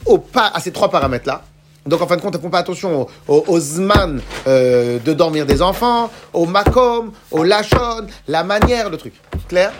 [0.05, 1.43] au pas, à ces trois paramètres-là.
[1.85, 5.13] Donc en fin de compte, elles font pas attention au, au, au zman euh, de
[5.13, 9.13] dormir des enfants, au makom, au lachon, la manière, le truc.
[9.47, 9.71] Clair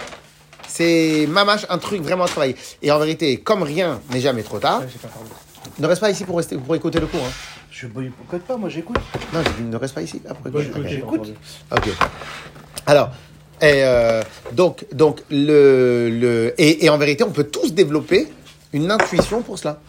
[0.68, 2.56] C'est mamache, un truc vraiment à travailler.
[2.82, 4.82] Et en vérité, comme rien n'est jamais trop tard,
[5.78, 7.22] ne reste pas ici pour, rester, pour écouter le cours.
[7.24, 7.32] hein.
[7.72, 8.98] Je boycotte pas, moi j'écoute.
[9.34, 10.22] Non, j'ai dit ne reste pas ici.
[10.28, 10.70] Ah, pour écouter.
[10.74, 11.14] Boycotter, Ok.
[11.14, 11.34] entendu.
[11.72, 11.90] Ok.
[12.88, 13.12] Alors,
[13.62, 14.22] et, euh,
[14.54, 18.28] donc, donc le, le, et, et en vérité, on peut tous développer
[18.74, 19.80] une intuition pour cela.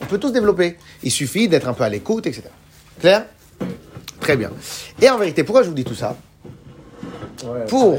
[0.00, 0.76] On peut tous développer.
[1.02, 2.44] Il suffit d'être un peu à l'écoute, etc.
[3.00, 3.24] Clair?
[4.20, 4.50] Très bien.
[5.00, 6.16] Et en vérité, pourquoi je vous dis tout ça?
[7.44, 7.98] Ouais, Pour-.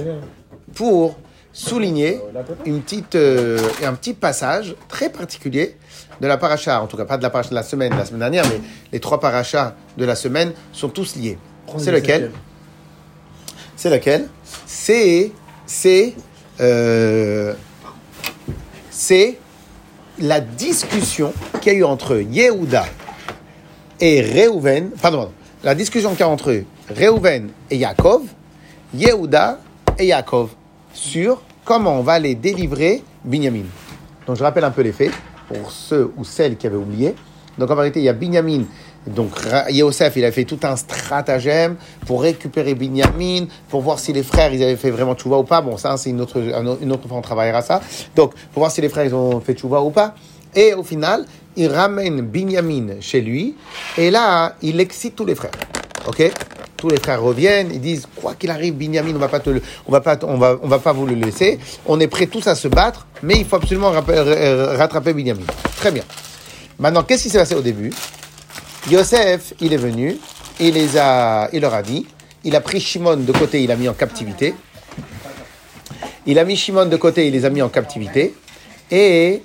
[0.76, 1.18] Pour
[1.52, 5.76] souligner Euh, une petite, euh, un petit passage très particulier
[6.22, 8.06] de la paracha, en tout cas pas de la paracha de la semaine, de la
[8.06, 8.62] semaine dernière, mais
[8.94, 11.38] les trois parachas de la semaine sont tous liés.
[11.78, 12.32] C'est le lequel?
[13.80, 14.28] C'est lequel
[14.65, 15.32] C'est
[15.65, 16.13] c'est
[16.60, 17.54] euh,
[18.89, 19.38] c'est
[20.20, 22.86] la discussion qu'il y a eu entre Yehuda
[24.02, 25.32] et Reuven, pardon,
[25.63, 28.24] la discussion qu'il y a entre Reuven et Yaakov,
[28.94, 29.62] Yehuda
[29.98, 30.50] et Yaakov
[30.94, 33.63] sur comment on va les délivrer Binyamin.
[34.28, 35.13] Donc je rappelle un peu les faits
[35.48, 37.15] pour ceux ou celles qui avaient oublié.
[37.58, 38.63] Donc en vérité, il y a Binyamin.
[39.08, 39.32] Donc
[39.70, 44.54] Yosef, il a fait tout un stratagème pour récupérer Binyamin, pour voir si les frères,
[44.54, 45.62] ils avaient fait vraiment tchouva ou pas.
[45.62, 47.82] Bon, ça, c'est une autre, un autre- une autre fois, on travaillera ça.
[48.16, 50.14] Donc, pour voir si les frères, ils ont fait tchouva ou pas.
[50.56, 53.56] Et au final, il ramène Binyamin chez lui.
[53.98, 55.52] Et là, il excite tous les frères.
[56.08, 56.32] Ok?
[56.78, 59.42] Tous les frères reviennent, ils disent quoi qu'il arrive, Binyamin, on va pas
[59.88, 61.60] on va pas, on va, on va pas vous le laisser.
[61.86, 65.44] On est prêts tous à se battre, mais il faut absolument rapp- euh, rattraper Binyamin.
[65.78, 66.04] Très bien.
[66.80, 67.92] Maintenant, qu'est-ce qui s'est passé au début?
[68.88, 70.18] Yosef, il est venu,
[70.60, 72.08] il a, leur a dit,
[72.44, 74.56] il a pris Shimon de côté, il l'a mis en captivité.
[76.26, 78.36] Il a mis Shimon de côté, il les a mis en captivité.
[78.92, 79.44] Et,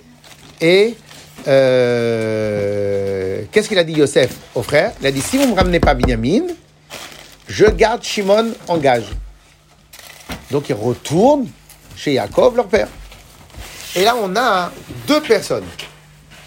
[1.47, 4.93] euh, qu'est-ce qu'il a dit Yosef au frère?
[5.01, 6.47] Il a dit si vous ne me ramenez pas Binyamin,
[7.49, 9.07] je garde Shimon en gage.
[10.51, 11.49] Donc ils retournent
[11.97, 12.89] chez Yaakov, leur père.
[13.97, 14.73] Et là, on a
[15.07, 15.67] deux personnes.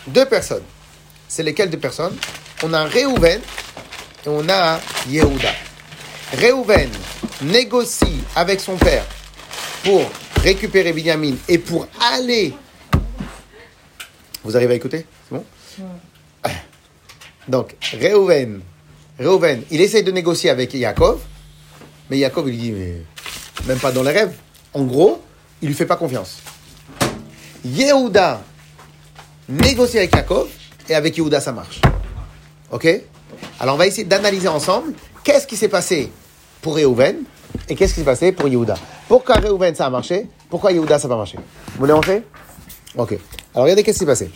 [0.08, 0.64] Deux personnes.
[1.28, 2.16] C'est lesquelles deux personnes?
[2.64, 3.40] On a Réhouven
[4.26, 5.52] et on a Yehuda.
[6.34, 6.90] Réhouven
[7.44, 9.06] négocie avec son père
[9.84, 10.02] pour
[10.42, 12.54] récupérer Binyamin et pour aller.
[14.44, 15.06] Vous arrivez à écouter?
[15.30, 15.46] C'est bon?
[17.48, 18.62] Donc, Réhouven,
[19.20, 21.22] Réhouven, il essaye de négocier avec Yaakov,
[22.10, 22.96] mais Yaakov, il dit, mais
[23.66, 24.34] même pas dans les rêves.
[24.74, 25.24] En gros,
[25.62, 26.40] il lui fait pas confiance.
[27.64, 28.44] Yehuda
[29.48, 30.50] négocie avec Yaakov,
[30.90, 31.80] et avec Yehuda, ça marche.
[32.72, 32.88] Ok?
[33.60, 36.12] Alors, on va essayer d'analyser ensemble qu'est-ce qui s'est passé
[36.62, 37.18] pour Réhouven
[37.70, 38.76] et qu'est-ce qui s'est passé pour Yehuda.
[39.08, 40.28] Pourquoi Réhouven, ça a marché?
[40.50, 41.38] Pourquoi Yehuda, ça n'a pas marché?
[41.38, 42.24] Vous voulez rentrer?
[42.96, 43.14] Ok.
[43.54, 44.32] Alors, regardez qu'est-ce qui s'est passé.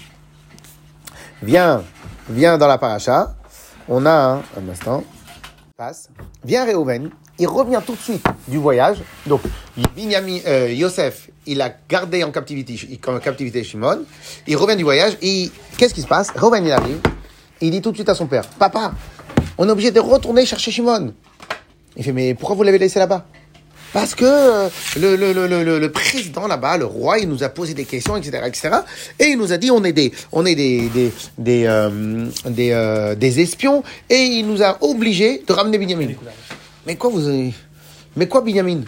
[1.41, 1.83] Viens,
[2.29, 3.35] viens dans la paracha.
[3.89, 5.03] On a un, un instant.
[5.75, 6.09] Passe.
[6.43, 7.09] Viens Réhouven.
[7.39, 8.97] Il revient tout de suite du voyage.
[9.25, 9.41] Donc,
[9.95, 14.03] Binyamin, euh, Yosef, il a gardé en captivité, en captivité Shimon.
[14.45, 15.17] Il revient du voyage.
[15.21, 16.29] Et qu'est-ce qui se passe?
[16.31, 16.99] Réhouven, il arrive.
[17.61, 18.93] Il dit tout de suite à son père Papa,
[19.57, 21.13] on est obligé de retourner chercher Shimon.
[21.95, 23.25] Il fait Mais pourquoi vous l'avez laissé là-bas?
[23.93, 27.73] Parce que euh, le, le, le, le, président là-bas, le roi, il nous a posé
[27.73, 28.69] des questions, etc., etc.
[29.19, 32.71] Et il nous a dit on est des, on est des, des, des, euh, des,
[32.71, 33.83] euh, des espions.
[34.09, 36.13] Et il nous a obligés de ramener Binyamin.
[36.87, 37.51] Mais quoi vous.
[38.15, 38.81] Mais quoi Binyamin?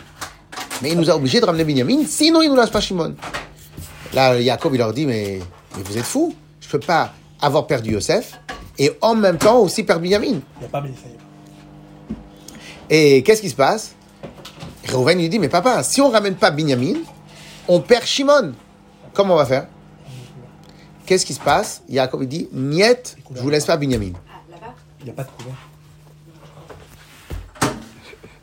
[0.82, 3.14] Mais il nous a obligés de ramener Binyamin, sinon il nous lâche pas Shimon.
[4.14, 5.40] Là, Jacob, il leur dit mais,
[5.76, 8.40] mais vous êtes fous Je peux pas avoir perdu Yosef
[8.78, 10.26] et en même temps aussi perdre Binyamin.
[10.28, 11.12] Il n'y a pas Bénéfaï.
[12.90, 13.96] Et qu'est-ce qui se passe?
[14.92, 17.00] Reuven lui dit, mais papa, si on ramène pas Binyamin,
[17.68, 18.54] on perd Shimon.
[19.14, 19.68] Comment on va faire?
[21.06, 21.84] Qu'est-ce qui se passe?
[21.90, 24.14] Jacob il dit, Niet, je vous laisse pas Binyamin.
[25.00, 25.56] Il n'y a pas de couvert.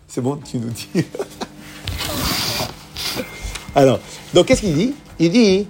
[0.08, 0.88] C'est bon, tu nous dis.
[3.74, 4.00] Alors,
[4.34, 4.94] donc qu'est-ce qu'il dit?
[5.18, 5.68] Il dit,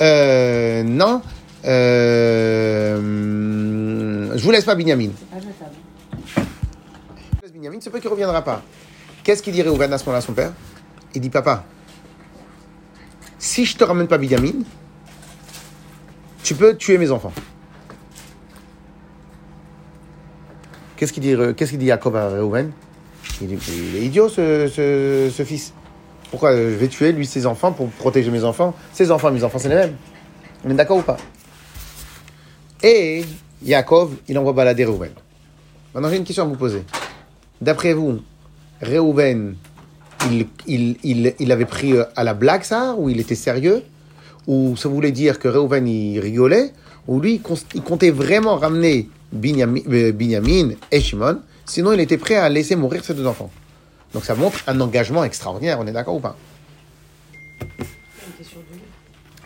[0.00, 1.20] euh, non,
[1.64, 3.00] euh,
[4.36, 5.10] je vous laisse pas Binyamin.
[5.32, 5.74] Jetable.
[6.36, 8.62] Je laisse Binyamin, c'est pas qu'il reviendra pas.
[9.22, 10.52] Qu'est-ce qu'il dit Réhouven à ce moment-là à son père?
[11.14, 11.64] Il dit, papa,
[13.38, 14.64] si je te ramène pas Binyamin,
[16.42, 17.32] tu peux tuer mes enfants.
[20.96, 22.72] Qu'est-ce qu'il dit, qu'est-ce qu'il dit Jacob à Réhouven
[23.40, 25.72] il, dit, il est idiot ce, ce, ce fils.
[26.30, 28.74] Pourquoi je vais tuer lui ses enfants pour protéger mes enfants?
[28.92, 29.96] Ses enfants mes enfants, c'est les mêmes.
[30.64, 31.16] On est d'accord ou pas?
[32.84, 33.24] Et
[33.64, 35.12] Yaakov, il envoie balader Réhouven.
[35.94, 36.82] Maintenant, j'ai une question à vous poser.
[37.58, 38.20] D'après vous,
[38.82, 39.56] Réhouven,
[40.30, 43.82] il, il, il, il avait pris euh, à la blague ça Ou il était sérieux?
[44.46, 46.72] Ou ça voulait dire que Réhouven, il rigolait?
[47.08, 47.40] Ou lui,
[47.74, 51.40] il comptait vraiment ramener Binyamin, euh, Binyamin et Shimon?
[51.64, 53.50] Sinon, il était prêt à laisser mourir ses deux enfants.
[54.12, 56.36] Donc ça montre un engagement extraordinaire, on est d'accord ou pas?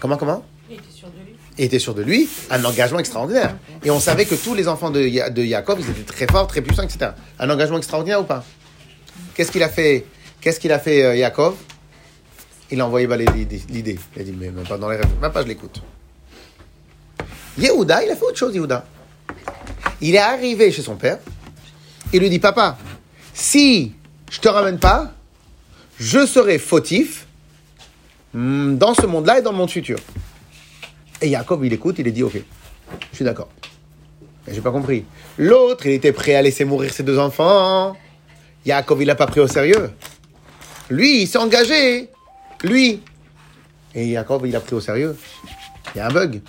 [0.00, 0.44] Comment, comment?
[0.68, 1.17] Il était sûr de
[1.64, 3.56] était sûr de lui, un engagement extraordinaire.
[3.84, 6.46] Et on savait que tous les enfants de, Ya- de Jacob, ils étaient très forts,
[6.46, 7.10] très puissants, etc.
[7.38, 8.44] Un engagement extraordinaire ou pas?
[9.34, 10.04] Qu'est-ce qu'il a fait
[10.40, 11.54] Qu'est-ce qu'il a fait euh, Jacob
[12.70, 13.30] Il a envoyé balayer
[13.68, 13.98] l'idée.
[14.16, 15.82] Il a dit, mais même pas dans les rêves, même pas je l'écoute.
[17.58, 18.84] Yehuda, il a fait autre chose, Yehuda.
[20.00, 21.18] Il est arrivé chez son père,
[22.12, 22.78] il lui dit, papa,
[23.34, 23.92] si
[24.30, 25.12] je te ramène pas,
[25.98, 27.26] je serai fautif
[28.32, 29.98] hmm, dans ce monde-là et dans le monde futur.
[31.20, 32.40] Et Jacob, il écoute, il est dit, ok,
[33.10, 33.48] je suis d'accord.
[34.50, 35.04] J'ai pas compris.
[35.36, 37.96] L'autre, il était prêt à laisser mourir ses deux enfants.
[38.64, 39.90] Jacob, il l'a pas pris au sérieux.
[40.90, 42.08] Lui, il s'est engagé.
[42.64, 43.02] Lui.
[43.94, 45.16] Et Jacob, il a pris au sérieux.
[45.94, 46.40] Il y a un bug.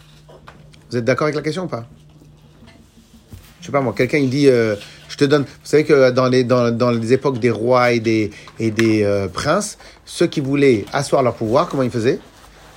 [0.90, 1.86] Vous êtes d'accord avec la question ou pas?
[3.60, 4.76] Je sais pas moi, quelqu'un il dit, euh,
[5.10, 5.44] je te donne.
[5.44, 10.28] Vous savez que dans les, époques des rois et des, et des euh, princes, ceux
[10.28, 12.20] qui voulaient asseoir leur pouvoir, comment ils faisaient?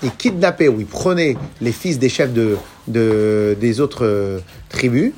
[0.02, 2.56] Ils kidnappaient ou ils prenaient les fils des chefs de,
[2.88, 5.12] de, des autres euh, tribus.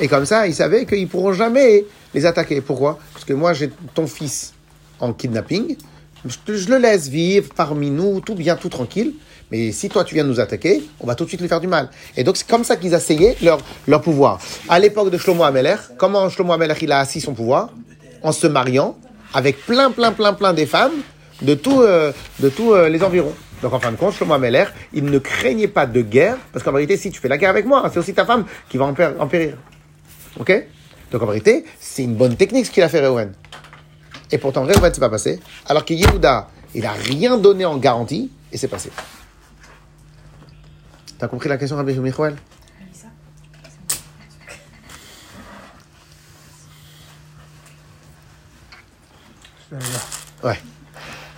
[0.00, 2.60] Et comme ça, ils savaient qu'ils pourront jamais les attaquer.
[2.60, 2.98] Pourquoi?
[3.12, 4.52] Parce que moi, j'ai ton fils
[4.98, 5.76] en kidnapping.
[6.24, 9.14] Je, le laisse vivre parmi nous, tout bien, tout tranquille.
[9.52, 11.66] Mais si toi, tu viens nous attaquer, on va tout de suite lui faire du
[11.66, 11.90] mal.
[12.16, 14.40] Et donc, c'est comme ça qu'ils asseyaient leur, leur pouvoir.
[14.68, 17.70] À l'époque de Shlomo Ameler, comment Shlomo Ameler, il a assis son pouvoir?
[18.22, 18.96] En se mariant
[19.34, 20.94] avec plein, plein, plein, plein des femmes
[21.42, 23.34] de tous euh, de euh, les environs.
[23.62, 26.72] Donc, en fin de compte, Shlomo Ameler, il ne craignait pas de guerre, parce qu'en
[26.72, 28.92] vérité, si tu fais la guerre avec moi, c'est aussi ta femme qui va en,
[28.92, 29.56] pér- en périr.
[30.38, 30.52] Ok?
[31.10, 33.32] Donc, en vérité, c'est une bonne technique ce qu'il a fait Reuven.
[34.30, 35.40] Et pourtant, Reuven, c'est pas passé.
[35.66, 38.90] Alors que Yehuda, il a rien donné en garantie, et c'est passé.
[41.18, 42.36] T'as compris la question, Rabbi Michoel
[50.42, 50.58] Ouais.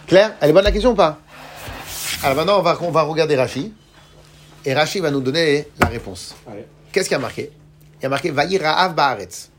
[0.07, 1.19] Claire, elle est bonne la question ou pas?
[2.23, 3.73] Alors maintenant, on va, on va regarder Rachi.
[4.65, 6.35] Et Rachi va nous donner la réponse.
[6.91, 7.53] Qu'est-ce qu'il y a marqué?
[8.01, 9.51] Il y a marqué Vaïra Baaretz.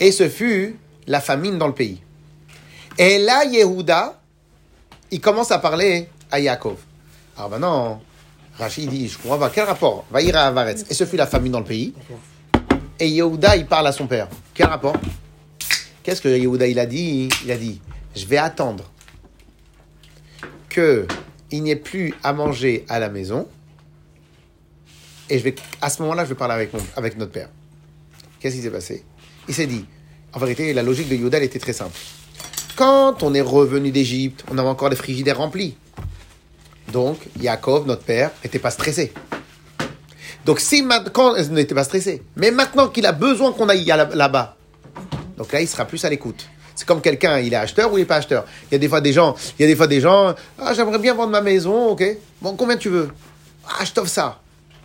[0.00, 2.00] Et ce fut la famine dans le pays.
[2.96, 4.20] Et là, Yehuda,
[5.10, 6.78] il commence à parler à Yaakov.
[7.36, 8.02] Alors maintenant,
[8.58, 10.04] Rachid dit, je comprends pas, quel rapport?
[10.10, 10.84] Vaïra Av Baaretz.
[10.90, 11.92] Et ce fut la famine dans le pays.
[12.98, 14.28] Et Yehuda, il parle à son père.
[14.54, 14.96] Quel rapport?
[16.02, 17.28] Qu'est-ce que Yehuda, il a dit?
[17.44, 17.80] Il a dit,
[18.16, 18.84] je vais attendre
[20.68, 21.06] que
[21.50, 23.46] il n'y ait plus à manger à la maison.
[25.30, 27.48] Et je vais, à ce moment-là, je vais parler avec, mon, avec notre père.
[28.40, 29.04] Qu'est-ce qui s'est passé?
[29.48, 29.84] Il s'est dit,
[30.32, 31.96] en vérité, la logique de Yehuda, elle était très simple.
[32.76, 35.76] Quand on est revenu d'Égypte, on avait encore les frigidaires remplis.
[36.92, 39.12] Donc, Yaakov, notre père, n'était pas stressé.
[40.44, 44.08] Donc, si maintenant, il n'était pas stressé, mais maintenant qu'il a besoin qu'on aille là-
[44.14, 44.56] là-bas,
[45.36, 46.48] donc là, il sera plus à l'écoute.
[46.78, 48.44] C'est comme quelqu'un, il est acheteur ou il n'est pas acheteur.
[48.70, 50.74] Il y a des fois des gens, il y a des fois des gens, ah,
[50.74, 52.04] j'aimerais bien vendre ma maison, ok.
[52.40, 53.08] Bon, combien tu veux
[53.66, 54.38] Ah, je t'offre ça.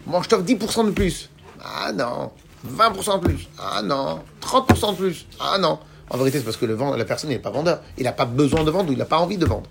[0.08, 1.30] Bon, je t'offre 10% de plus.
[1.64, 2.32] Ah non.
[2.68, 3.48] 20% de plus.
[3.60, 4.22] Ah non.
[4.42, 5.28] 30% de plus.
[5.40, 5.78] Ah non.
[6.10, 7.80] En vérité, c'est parce que la personne n'est pas vendeur.
[8.00, 9.70] Il n'a pas besoin de vendre ou il n'a pas envie de vendre.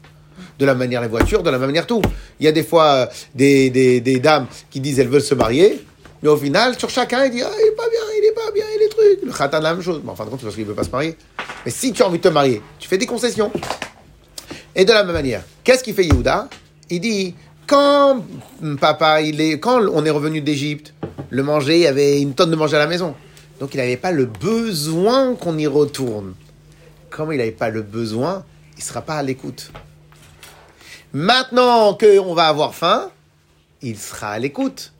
[0.60, 2.02] De la manière les voitures, de la manière tout.
[2.38, 5.84] Il y a des fois euh, des, dames qui disent elles veulent se marier,
[6.22, 8.52] mais au final, sur chacun, il dit ah, il est pas bien, il est pas
[8.54, 9.18] bien, il est truc.
[9.24, 10.00] Le khatan, la même chose.
[10.04, 11.16] Mais en fin de compte, c'est parce qu'il veut pas se marier.
[11.64, 13.52] Mais si tu as envie de te marier, tu fais des concessions.
[14.74, 16.48] Et de la même manière, qu'est-ce qu'il fait Yehuda?
[16.90, 17.34] Il dit
[17.66, 18.24] quand
[18.62, 20.94] hum, papa, il est, quand on est revenu d'Égypte,
[21.30, 23.14] le manger, il y avait une tonne de manger à la maison.
[23.60, 26.34] Donc il n'avait pas le besoin qu'on y retourne.
[27.10, 28.44] Comme il n'avait pas le besoin,
[28.76, 29.70] il ne sera pas à l'écoute.
[31.12, 33.10] Maintenant qu'on va avoir faim,
[33.82, 34.92] il sera à l'écoute.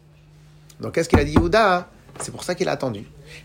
[0.81, 1.88] Donc qu'est-ce qu'il a dit Yehuda?
[2.20, 3.05] C'est pour ça qu'il a attendu.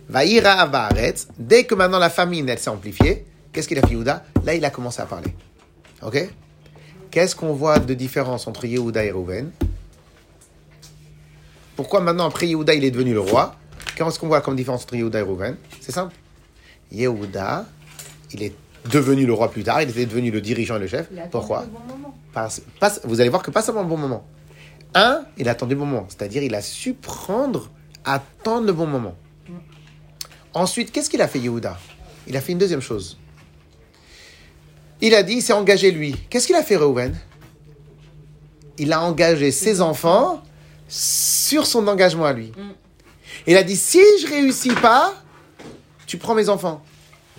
[0.10, 4.24] Vaïra Avaretz, dès que maintenant la famine elle s'est amplifiée, qu'est-ce qu'il a fait Yehuda
[4.46, 5.34] Là il a commencé à parler.
[6.02, 6.30] Ok
[7.12, 9.52] Qu'est-ce qu'on voit de différence entre Yehuda et Reuven
[11.76, 13.56] Pourquoi maintenant après Yehuda il est devenu le roi
[13.96, 16.14] Qu'est-ce qu'on voit comme différence entre Yehuda et Reuven C'est simple.
[16.92, 17.66] Yehuda,
[18.34, 18.54] il est
[18.90, 21.08] devenu le roi plus tard, il était devenu le dirigeant et le chef.
[21.12, 22.16] Il Pourquoi le bon moment.
[22.34, 24.26] Parce- pas- vous allez voir que pas seulement le bon moment.
[24.94, 26.06] Un, il a attendu le bon moment.
[26.10, 27.70] C'est-à-dire, il a su prendre,
[28.06, 29.16] attendre le bon moment.
[30.58, 31.78] Ensuite, qu'est-ce qu'il a fait, Yehuda?
[32.26, 33.20] Il a fait une deuxième chose.
[35.02, 36.16] Il a dit, il s'est engagé lui.
[36.32, 37.16] Qu'est-ce qu'il a fait, Reuven?
[38.80, 40.42] Il a engagé ses enfants
[40.88, 42.52] sur son engagement à lui.
[43.46, 45.14] Il a dit, si je réussis pas,
[46.08, 46.84] tu prends mes enfants.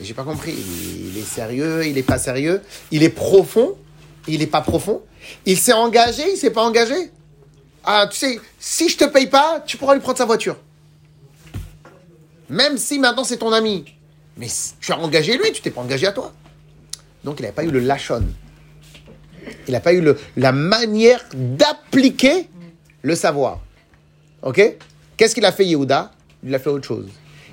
[0.01, 0.53] Et J'ai pas compris.
[0.53, 2.63] Il, il est sérieux, il est pas sérieux.
[2.93, 3.77] Il est profond,
[4.29, 5.03] il est pas profond.
[5.45, 7.11] Il s'est engagé, il s'est pas engagé.
[7.83, 10.57] Ah, tu sais, si je te paye pas, tu pourras lui prendre sa voiture.
[12.51, 13.85] Même si maintenant c'est ton ami.
[14.37, 14.49] Mais
[14.81, 16.33] tu as engagé lui, tu t'es pas engagé à toi.
[17.25, 18.25] Donc il n'a pas eu le lachon.
[19.67, 22.49] Il n'a pas eu le- la manière d'appliquer
[23.03, 23.61] le savoir.
[24.43, 24.77] Ok?
[25.17, 26.13] Qu'est-ce qu'il a fait Yehuda?
[26.45, 27.09] Il a fait autre chose.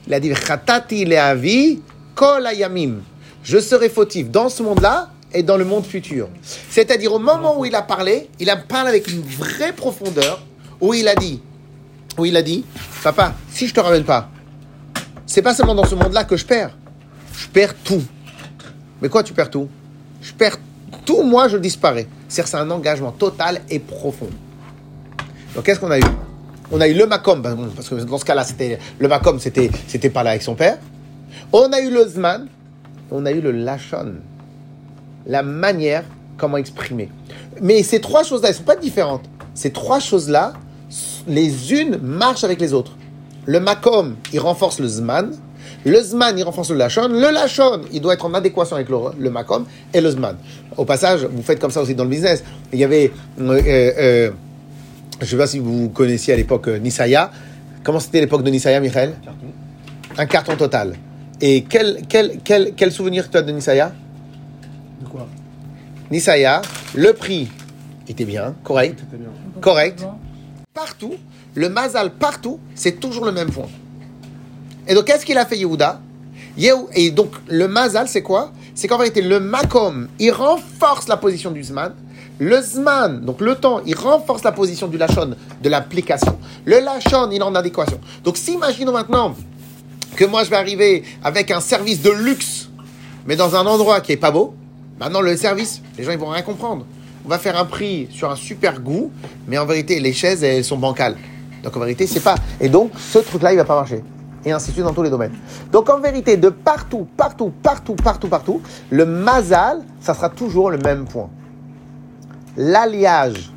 [0.08, 1.82] Il a dit Chatati leavi
[2.14, 3.02] kol ayamim.
[3.44, 6.30] Je serai fautif dans ce monde-là et dans le monde futur.
[6.70, 10.42] C'est-à-dire au moment où il a parlé, il a parlé avec une vraie profondeur,
[10.80, 11.42] où il a dit,
[12.18, 12.64] où il a dit,
[13.04, 14.30] papa, si je te ramène pas,
[15.26, 16.76] c'est pas seulement dans ce monde-là que je perds.
[17.38, 18.04] Je perds tout.
[19.02, 19.68] Mais quoi, tu perds tout?
[20.22, 20.58] Je perds
[21.06, 22.08] tout, moi, je disparais.
[22.28, 24.30] C'est-à-dire, c'est un engagement total et profond.
[25.56, 26.04] Donc, qu'est-ce qu'on a eu?
[26.72, 29.70] On a eu le Macom, ben parce que dans ce cas-là, c'était le Macom, c'était,
[29.88, 30.78] c'était parler avec son père.
[31.54, 32.48] On a eu le Zman,
[33.12, 34.16] on a eu le Lachon,
[35.28, 36.04] la manière
[36.38, 37.10] comment exprimer.
[37.62, 39.26] Mais ces trois choses-là, elles ne sont pas différentes.
[39.54, 40.54] Ces trois choses-là,
[41.28, 42.94] les unes marchent avec les autres.
[43.46, 45.32] Le Makom, il renforce le Zman.
[45.84, 47.08] Le Zman, il renforce le Lachon.
[47.10, 50.36] Le Lachon, il doit être en adéquation avec le, le Makom et le Zman.
[50.78, 52.44] Au passage, vous faites comme ça aussi dans le business.
[52.74, 54.32] Il y avait, euh, euh,
[55.20, 57.32] je ne sais pas si vous connaissiez à l'époque euh, Nisaya.
[57.84, 59.14] Comment c'était l'époque de Nisaya, Michael?
[59.24, 59.48] Carton.
[60.18, 60.96] Un carton total.
[61.40, 63.92] Et quel, quel, quel, quel souvenir tu as de Nisaya?
[65.02, 65.28] De quoi?
[66.10, 66.62] Nisaya,
[66.96, 67.50] le prix
[68.08, 69.00] était bien, correct.
[69.00, 69.30] C'était bien.
[69.62, 70.06] Correct.
[70.74, 71.14] Partout,
[71.56, 73.68] le mazal partout, c'est toujours le même point.
[74.88, 76.00] Et donc, qu'est-ce qu'il a fait Yehuda?
[76.58, 78.52] Yehu- Et donc, le mazal, c'est quoi?
[78.76, 81.94] C'est qu'en vérité, le makom, il renforce la position du zman.
[82.40, 86.38] Le zman, donc le temps, il renforce la position du lachon, de l'application.
[86.66, 88.00] Le lachon, il est en adéquation.
[88.24, 89.34] Donc, si imaginons maintenant
[90.18, 92.70] que moi, je vais arriver avec un service de luxe,
[93.26, 94.54] mais dans un endroit qui est pas beau,
[95.00, 96.86] maintenant, le service, les gens, ils vont rien comprendre.
[97.26, 99.12] on va faire un prix sur un super goût,
[99.48, 101.16] mais en vérité, les chaises, elles sont bancales.
[101.66, 102.36] Donc en vérité, c'est pas.
[102.62, 104.04] Et donc, ce truc-là, il va pas marcher.
[104.46, 105.34] Et ainsi de suite dans tous les domaines.
[105.72, 110.78] Donc en vérité, de partout, partout, partout, partout, partout, le mazal, ça sera toujours le
[110.78, 111.30] même point.
[112.56, 113.52] L'alliage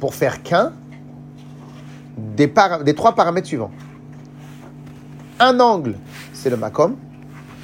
[0.00, 0.72] pour faire qu'un
[2.18, 2.52] des,
[2.94, 3.70] trois paramètres suivants.
[5.38, 5.94] Un angle,
[6.32, 6.96] c'est le makom.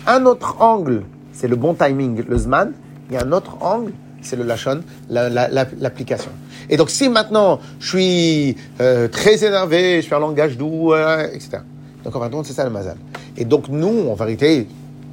[0.07, 2.72] Un autre angle, c'est le bon timing, le zman.
[3.11, 6.31] Et un autre angle, c'est le lachon, la- la- la- l'application.
[6.70, 11.26] Et donc, si maintenant je suis euh, très énervé, je fais un langage doux, euh,
[11.35, 11.59] etc.
[12.04, 12.96] Donc, en fin de compte, c'est ça le mazal.
[13.37, 14.68] Et donc, nous, en vérité,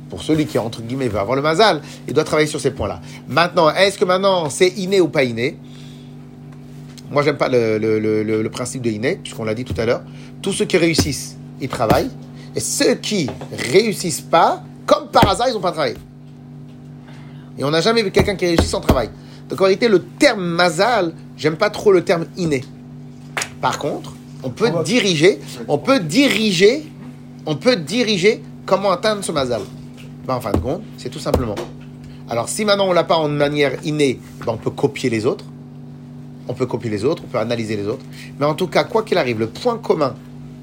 [0.09, 3.01] pour celui qui, entre guillemets, veut avoir le mazal, il doit travailler sur ces points-là.
[3.27, 5.57] Maintenant, est-ce que maintenant c'est inné ou pas inné?
[7.09, 10.03] Moi, j'aime pas le, principe de inné, puisqu'on l'a dit tout à l'heure.
[10.41, 12.11] Tous ceux qui réussissent, ils travaillent.
[12.55, 13.29] Et ceux qui
[13.71, 15.95] réussissent pas, comme par hasard, ils n'ont pas travaillé.
[17.57, 19.09] Et on n'a jamais vu quelqu'un qui réussit sans travail.
[19.49, 22.63] Donc en réalité, le terme mazal, j'aime pas trop le terme inné.
[23.61, 26.85] Par contre, on peut On diriger, on peut diriger,
[27.45, 29.61] on peut diriger comment atteindre ce mazal.
[30.27, 31.55] Ben, en fin de compte, c'est tout simplement.
[32.29, 35.45] Alors si maintenant on l'a pas en manière innée, ben, on peut copier les autres.
[36.49, 38.05] On peut copier les autres, on peut analyser les autres.
[38.39, 40.15] Mais en tout cas, quoi qu'il arrive, le point commun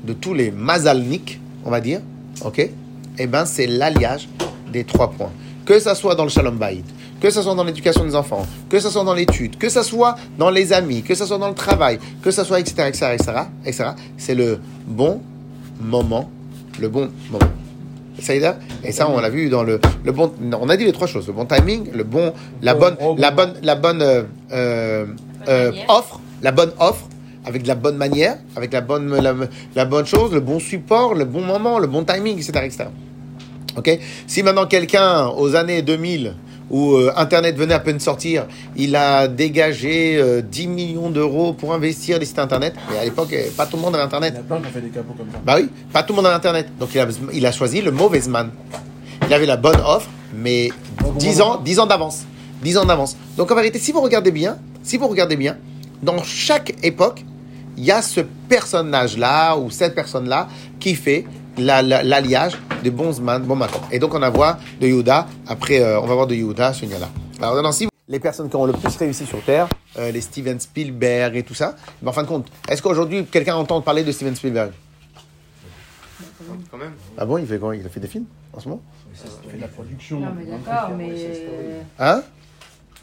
[0.05, 2.01] de tous les mazalniks, on va dire,
[2.45, 2.71] ok,
[3.19, 4.29] eh ben c'est l'alliage
[4.73, 5.33] des trois points.
[5.65, 6.85] Que ça soit dans le shalom bayit,
[7.25, 10.15] que ça soit dans l'éducation des enfants, que ça soit dans l'étude, que ça soit
[10.37, 13.33] dans les amis, que ça soit dans le travail, que ça soit etc etc etc
[13.65, 13.85] etc.
[14.19, 15.23] C'est le bon
[15.81, 16.29] moment,
[16.79, 17.51] le bon moment.
[18.21, 20.35] Ça y est, et ça on l'a vu dans le, le bon.
[20.61, 23.17] On a dit les trois choses le bon timing, le bon, la Bon, bonne, bon
[23.17, 25.07] la bonne, la bonne euh, euh,
[25.49, 27.09] euh, offre, la bonne offre
[27.47, 29.35] avec de la bonne manière, avec la bonne, la,
[29.75, 32.53] la bonne chose, le bon support, le bon moment, le bon timing, etc.
[32.65, 32.85] etc.
[33.79, 33.99] Ok?
[34.27, 36.35] Si maintenant quelqu'un, aux années 2000,
[36.71, 38.47] où euh, Internet venait à peine sortir,
[38.77, 43.35] il a dégagé euh, 10 millions d'euros pour investir les sites Internet, mais à l'époque,
[43.57, 44.35] pas tout le monde avait Il Internet.
[44.35, 45.39] y en a plein qui ont fait des capots comme ça.
[45.45, 46.69] Bah oui, pas tout le monde avait Internet.
[46.79, 48.51] Donc il a, il a choisi le mauvais man.
[49.27, 50.71] Il avait la bonne offre, mais
[51.03, 51.53] Bon, bon 10 moment.
[51.53, 52.25] ans, 10 ans d'avance.
[52.63, 53.17] 10 ans d'avance.
[53.37, 55.57] Donc en vérité, si vous regardez bien, si vous regardez bien,
[56.03, 57.25] dans chaque époque,
[57.77, 60.49] il y a ce personnage-là ou cette personne-là
[60.81, 61.25] qui fait
[61.59, 63.79] la- la- l'alliage des bons man, bon matin.
[63.91, 66.85] Et donc on va voir de Yehuda, après euh, on va voir de Yehuda ce
[66.87, 67.09] là
[67.41, 69.67] Alors dans si les personnes qui ont le plus réussi sur Terre,
[69.99, 73.55] euh, les Steven Spielberg et tout ça, mais en fin de compte, est-ce qu'aujourd'hui quelqu'un
[73.57, 74.73] entend parler de Steven Spielberg?
[76.71, 76.93] Quand même.
[77.17, 77.75] Ah bon, il fait quoi?
[77.75, 78.83] Il a fait des films en ce moment?
[79.45, 80.21] Il fait de la production.
[80.21, 81.15] Non, mais d'accord, mais.
[81.99, 82.23] Hein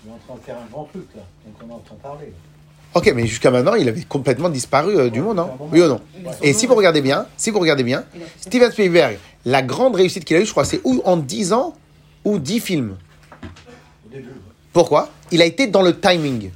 [0.05, 1.95] On est en train de faire un grand truc là, donc on est en train
[1.95, 2.33] de parler.
[2.93, 6.01] Ok, mais jusqu'à maintenant, il avait complètement disparu euh, du monde, hein Oui ou non
[6.41, 8.04] Et si vous regardez bien, si vous regardez bien.
[8.41, 11.73] Steven Spielberg, la grande réussite qu'il a eue, je crois, c'est ou en 10 ans
[12.25, 12.97] ou 10 films.
[14.73, 15.10] Pourquoi?
[15.32, 16.51] Il a été dans le timing.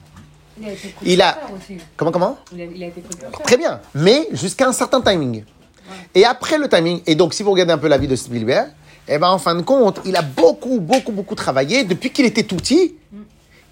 [0.60, 1.78] Il a été Il a- précurseur aussi.
[1.98, 2.38] Comment, comment?
[2.54, 3.02] Il a, il a été.
[3.44, 5.44] Très bien, mais jusqu'à un certain timing.
[6.14, 8.70] Et après le timing, et donc si vous regardez un peu la vie de Spielberg,
[9.08, 12.44] eh ben en fin de compte, il a beaucoup, beaucoup, beaucoup travaillé depuis qu'il était
[12.44, 12.96] tout petit.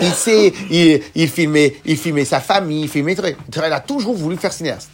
[0.03, 4.37] Il sait, il, il filmait, il filmait sa famille, il filmait, il a toujours voulu
[4.37, 4.89] faire cinéaste.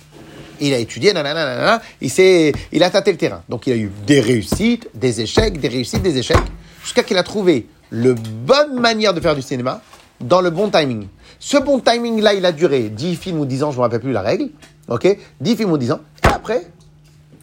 [0.62, 3.41] Il a étudié, nanana, nanana, il s'est, il a tâté le terrain.
[3.48, 6.38] Donc il a eu des réussites, des échecs, des réussites, des échecs,
[6.84, 9.82] jusqu'à qu'il a trouvé le bonne manière de faire du cinéma
[10.19, 11.08] dans le bon timing.
[11.39, 13.84] Ce bon timing là, il a duré 10 films ou 10 ans, je ne me
[13.84, 14.50] rappelle plus la règle.
[14.89, 15.08] OK?
[15.39, 16.02] 10 films ou 10 ans.
[16.26, 16.67] Et après,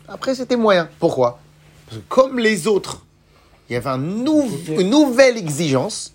[0.09, 0.89] après c'était moyen.
[0.99, 1.41] Pourquoi?
[1.87, 3.03] Parce que comme les autres,
[3.71, 6.13] il y avait un nou- une nouvelle exigence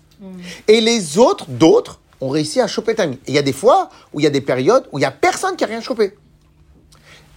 [0.68, 3.16] et les autres, d'autres, ont réussi à choper timing.
[3.26, 5.06] Et il y a des fois où il y a des périodes où il n'y
[5.06, 6.16] a personne qui a rien chopé.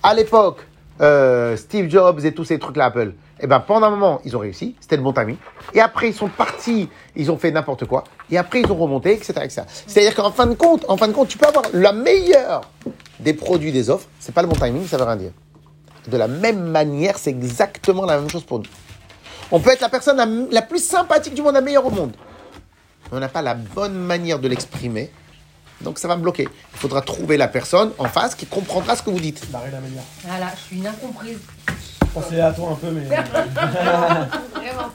[0.04, 0.60] À l'époque,
[1.02, 4.40] euh, Steve Jobs et tous ces trucs-là, Apple, eh ben, pendant un moment, ils ont
[4.40, 5.38] réussi, c'était le bon timing.
[5.74, 8.06] Et après, ils sont partis, ils ont fait n'importe quoi.
[8.32, 9.34] Et après, ils ont remonté, etc.
[9.44, 9.64] etc.
[9.88, 12.62] C'est-à-dire qu'en fin de compte, en fin de compte, tu peux avoir la meilleure
[13.20, 14.08] des produits, des offres.
[14.20, 15.32] C'est pas le bon timing, ça veut rien dire.
[16.08, 18.66] De la même manière, c'est exactement la même chose pour nous.
[19.52, 22.14] On peut être la personne la, la plus sympathique du monde, la meilleure au monde.
[23.12, 25.12] Mais on n'a pas la bonne manière de l'exprimer.
[25.82, 26.48] Donc ça va me bloquer.
[26.74, 29.50] Il faudra trouver la personne en face qui comprendra ce que vous dites.
[29.52, 30.04] Barrer la manière.
[30.24, 31.38] Voilà, je suis une incomprise.
[32.02, 33.02] Je pensais à toi un peu, mais.
[34.56, 34.92] Vraiment.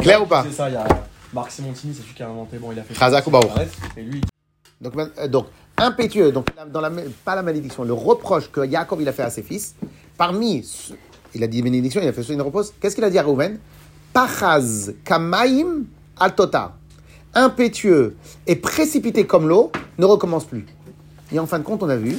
[0.00, 0.86] Clair ou pas C'est ça, il y a
[1.32, 2.58] Marc Simontini, c'est celui qui a inventé.
[2.58, 2.94] Bon, il a fait.
[2.94, 3.32] Chazak ou.
[3.96, 4.22] Et lui,
[4.80, 5.46] Donc, euh, donc
[5.76, 6.90] impétueux, donc dans la,
[7.24, 9.74] pas la malédiction, le reproche que Jacob il a fait à ses fils,
[10.16, 10.94] parmi, ce-
[11.34, 13.58] il a dit bénédiction, il a fait une repose, qu'est-ce qu'il a dit à Reuven?
[14.12, 15.84] Pachaz kamaim
[16.18, 16.76] al totar.
[17.34, 20.66] Impétueux et précipité comme l'eau, ne recommence plus.
[21.32, 22.16] Et en fin de compte, on a vu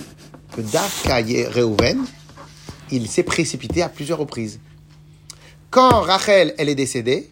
[0.56, 1.18] que Dafka
[1.54, 2.06] Reuven,
[2.92, 4.60] il s'est précipité à plusieurs reprises.
[5.70, 7.30] Quand Rachel, elle est décédée,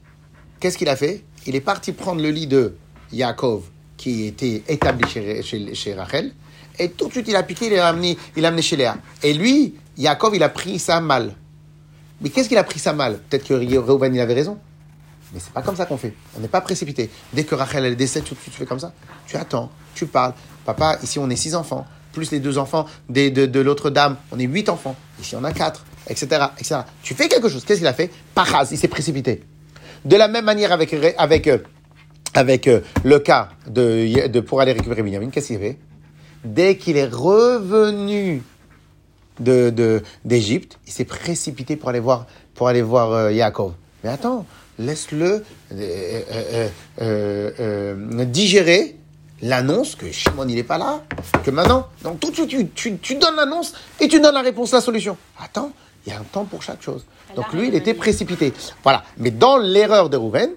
[0.59, 1.23] qu'est-ce qu'il a fait?
[1.47, 2.75] Il est parti prendre le lit de
[3.11, 3.63] Yaakov,
[3.97, 6.33] qui était établi chez, Rachel,
[6.77, 8.97] et tout de suite il a piqué, il l'a amené, il amené chez Léa.
[9.23, 11.35] Et lui, Yaakov, il a pris ça mal.
[12.21, 14.57] Mais qu'est-ce qu'il a pris ça mal Peut-être que Reuven, il avait raison.
[15.33, 16.13] Mais c'est pas comme ça qu'on fait.
[16.37, 17.09] On n'est pas précipité.
[17.33, 18.93] Dès que Rachel elle décède, tout de tu fais comme ça.
[19.27, 20.33] Tu attends, tu parles.
[20.65, 24.39] Papa, ici on est six enfants, plus les deux enfants de, de l'autre dame, on
[24.39, 24.95] est huit enfants.
[25.19, 26.81] Ici on a quatre, etc., etc.
[27.03, 27.63] Tu fais quelque chose.
[27.63, 29.43] Qu'est-ce qu'il a fait Paras, il s'est précipité.
[30.05, 31.59] De la même manière avec avec euh,
[32.33, 35.77] avec euh, le cas de, de pour aller récupérer Benjamin, qu'est-ce qu'il fait
[36.43, 38.41] Dès qu'il est revenu
[39.39, 42.25] de, de- d'Égypte, il s'est précipité pour aller voir,
[42.55, 43.73] pour aller voir euh, Yaakov.
[44.03, 44.45] Mais attends,
[44.77, 46.69] laisse-le euh,
[47.01, 48.95] euh, digérer
[49.41, 51.01] l'annonce que Shimon il n'est pas là,
[51.43, 54.41] que maintenant, donc tout de suite tu, tu, tu donnes l'annonce et tu donnes la
[54.41, 55.17] réponse, la solution.
[55.41, 55.71] Attends,
[56.05, 57.05] il y a un temps pour chaque chose.
[57.35, 58.51] Donc lui, il était précipité.
[58.83, 59.03] Voilà.
[59.17, 60.49] Mais dans l'erreur de Rouven,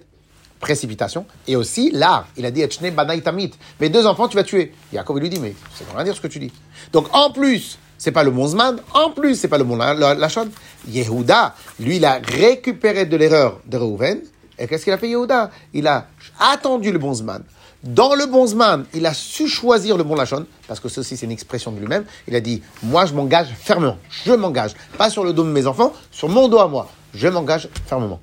[0.58, 2.28] précipitation, et aussi l'art.
[2.36, 3.50] Il a dit Etchne Banaï Tamit.
[3.80, 4.72] Mes deux enfants, tu vas tuer.
[4.92, 6.52] Yaakov, il lui dit, mais c'est rien dire ce que tu dis.
[6.92, 9.94] Donc en plus, c'est pas le bon Zman, en plus, c'est pas le bon la-
[9.94, 10.48] la- Lachon.
[10.88, 14.18] Yehuda, lui, il a récupéré de l'erreur de Reuven.
[14.58, 15.52] Et qu'est-ce qu'il a fait, Yehuda?
[15.72, 16.06] Il a
[16.40, 17.44] attendu le bon Zman.
[17.84, 21.26] Dans le bon Zman, il a su choisir le bon Lachon, parce que ceci, c'est
[21.26, 22.04] une expression de lui-même.
[22.26, 23.98] Il a dit, moi, je m'engage fermement.
[24.24, 24.72] Je m'engage.
[24.98, 26.88] Pas sur le dos de mes enfants, sur mon dos à moi.
[27.14, 28.18] Je m'engage fermement.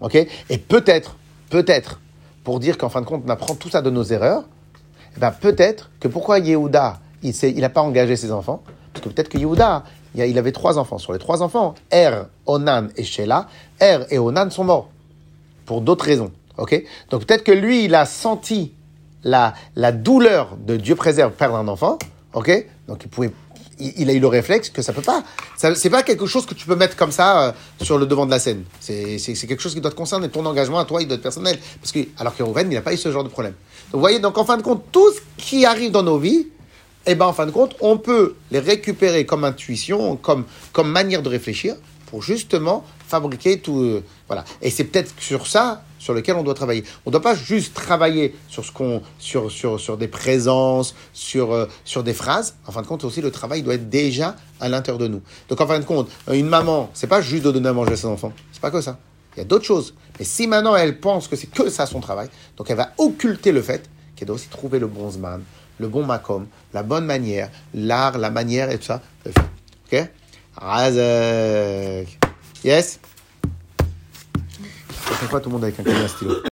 [0.00, 0.14] OK?
[0.14, 1.16] Et peut-être,
[1.50, 1.98] peut-être,
[2.44, 4.44] pour dire qu'en fin de compte, on apprend tout ça de nos erreurs,
[5.16, 8.62] eh ben peut-être que pourquoi Yehuda, il n'a pas engagé ses enfants
[9.00, 9.84] Peut-être que Yehuda,
[10.14, 10.98] il, avait trois enfants.
[10.98, 13.48] Sur les trois enfants, Er, Onan et Sheila,
[13.80, 14.88] Er et Onan sont morts.
[15.66, 16.30] Pour d'autres raisons.
[16.58, 16.82] OK?
[17.10, 18.72] Donc peut-être que lui, il a senti
[19.22, 21.98] la, la douleur de Dieu préserve perdre un enfant.
[22.34, 22.66] OK?
[22.88, 23.32] Donc il pouvait.
[23.80, 25.24] Il, a eu le réflexe que ça peut pas.
[25.56, 28.30] C'est pas quelque chose que tu peux mettre comme ça euh, sur le devant de
[28.30, 28.62] la scène.
[28.78, 30.28] C'est quelque chose qui doit te concerner.
[30.28, 31.58] Ton engagement à toi, il doit être personnel.
[31.80, 33.54] Parce que, alors que Rouven, il n'a pas eu ce genre de problème.
[33.90, 36.46] Donc, vous voyez, donc en fin de compte, tout ce qui arrive dans nos vies,
[37.06, 41.22] eh ben, en fin de compte, on peut les récupérer comme intuition, comme, comme manière
[41.22, 41.76] de réfléchir,
[42.06, 43.80] pour justement fabriquer tout.
[43.80, 44.44] euh, voilà.
[44.62, 46.84] Et c'est peut-être sur ça sur lequel on doit travailler.
[47.06, 51.52] On ne doit pas juste travailler sur ce qu'on, sur, sur, sur des présences, sur,
[51.52, 52.56] euh, sur des phrases.
[52.66, 55.22] En fin de compte, aussi, le travail doit être déjà à l'intérieur de nous.
[55.48, 57.96] Donc, en fin de compte, une maman, c'est pas juste de donner à manger à
[57.96, 58.32] ses enfants.
[58.52, 58.98] C'est pas que ça.
[59.36, 59.94] Il y a d'autres choses.
[60.18, 63.50] Mais si maintenant elle pense que c'est que ça son travail, donc elle va occulter
[63.50, 65.42] le fait qu'elle doit aussi trouver le bon zman,
[65.78, 69.02] le bon makom, la bonne manière, l'art, la manière et tout ça.
[69.86, 70.08] Ok?
[70.56, 72.18] Razak.
[72.64, 73.00] Yes?
[75.04, 76.53] Prochaine fois, tout le monde avec un stylo?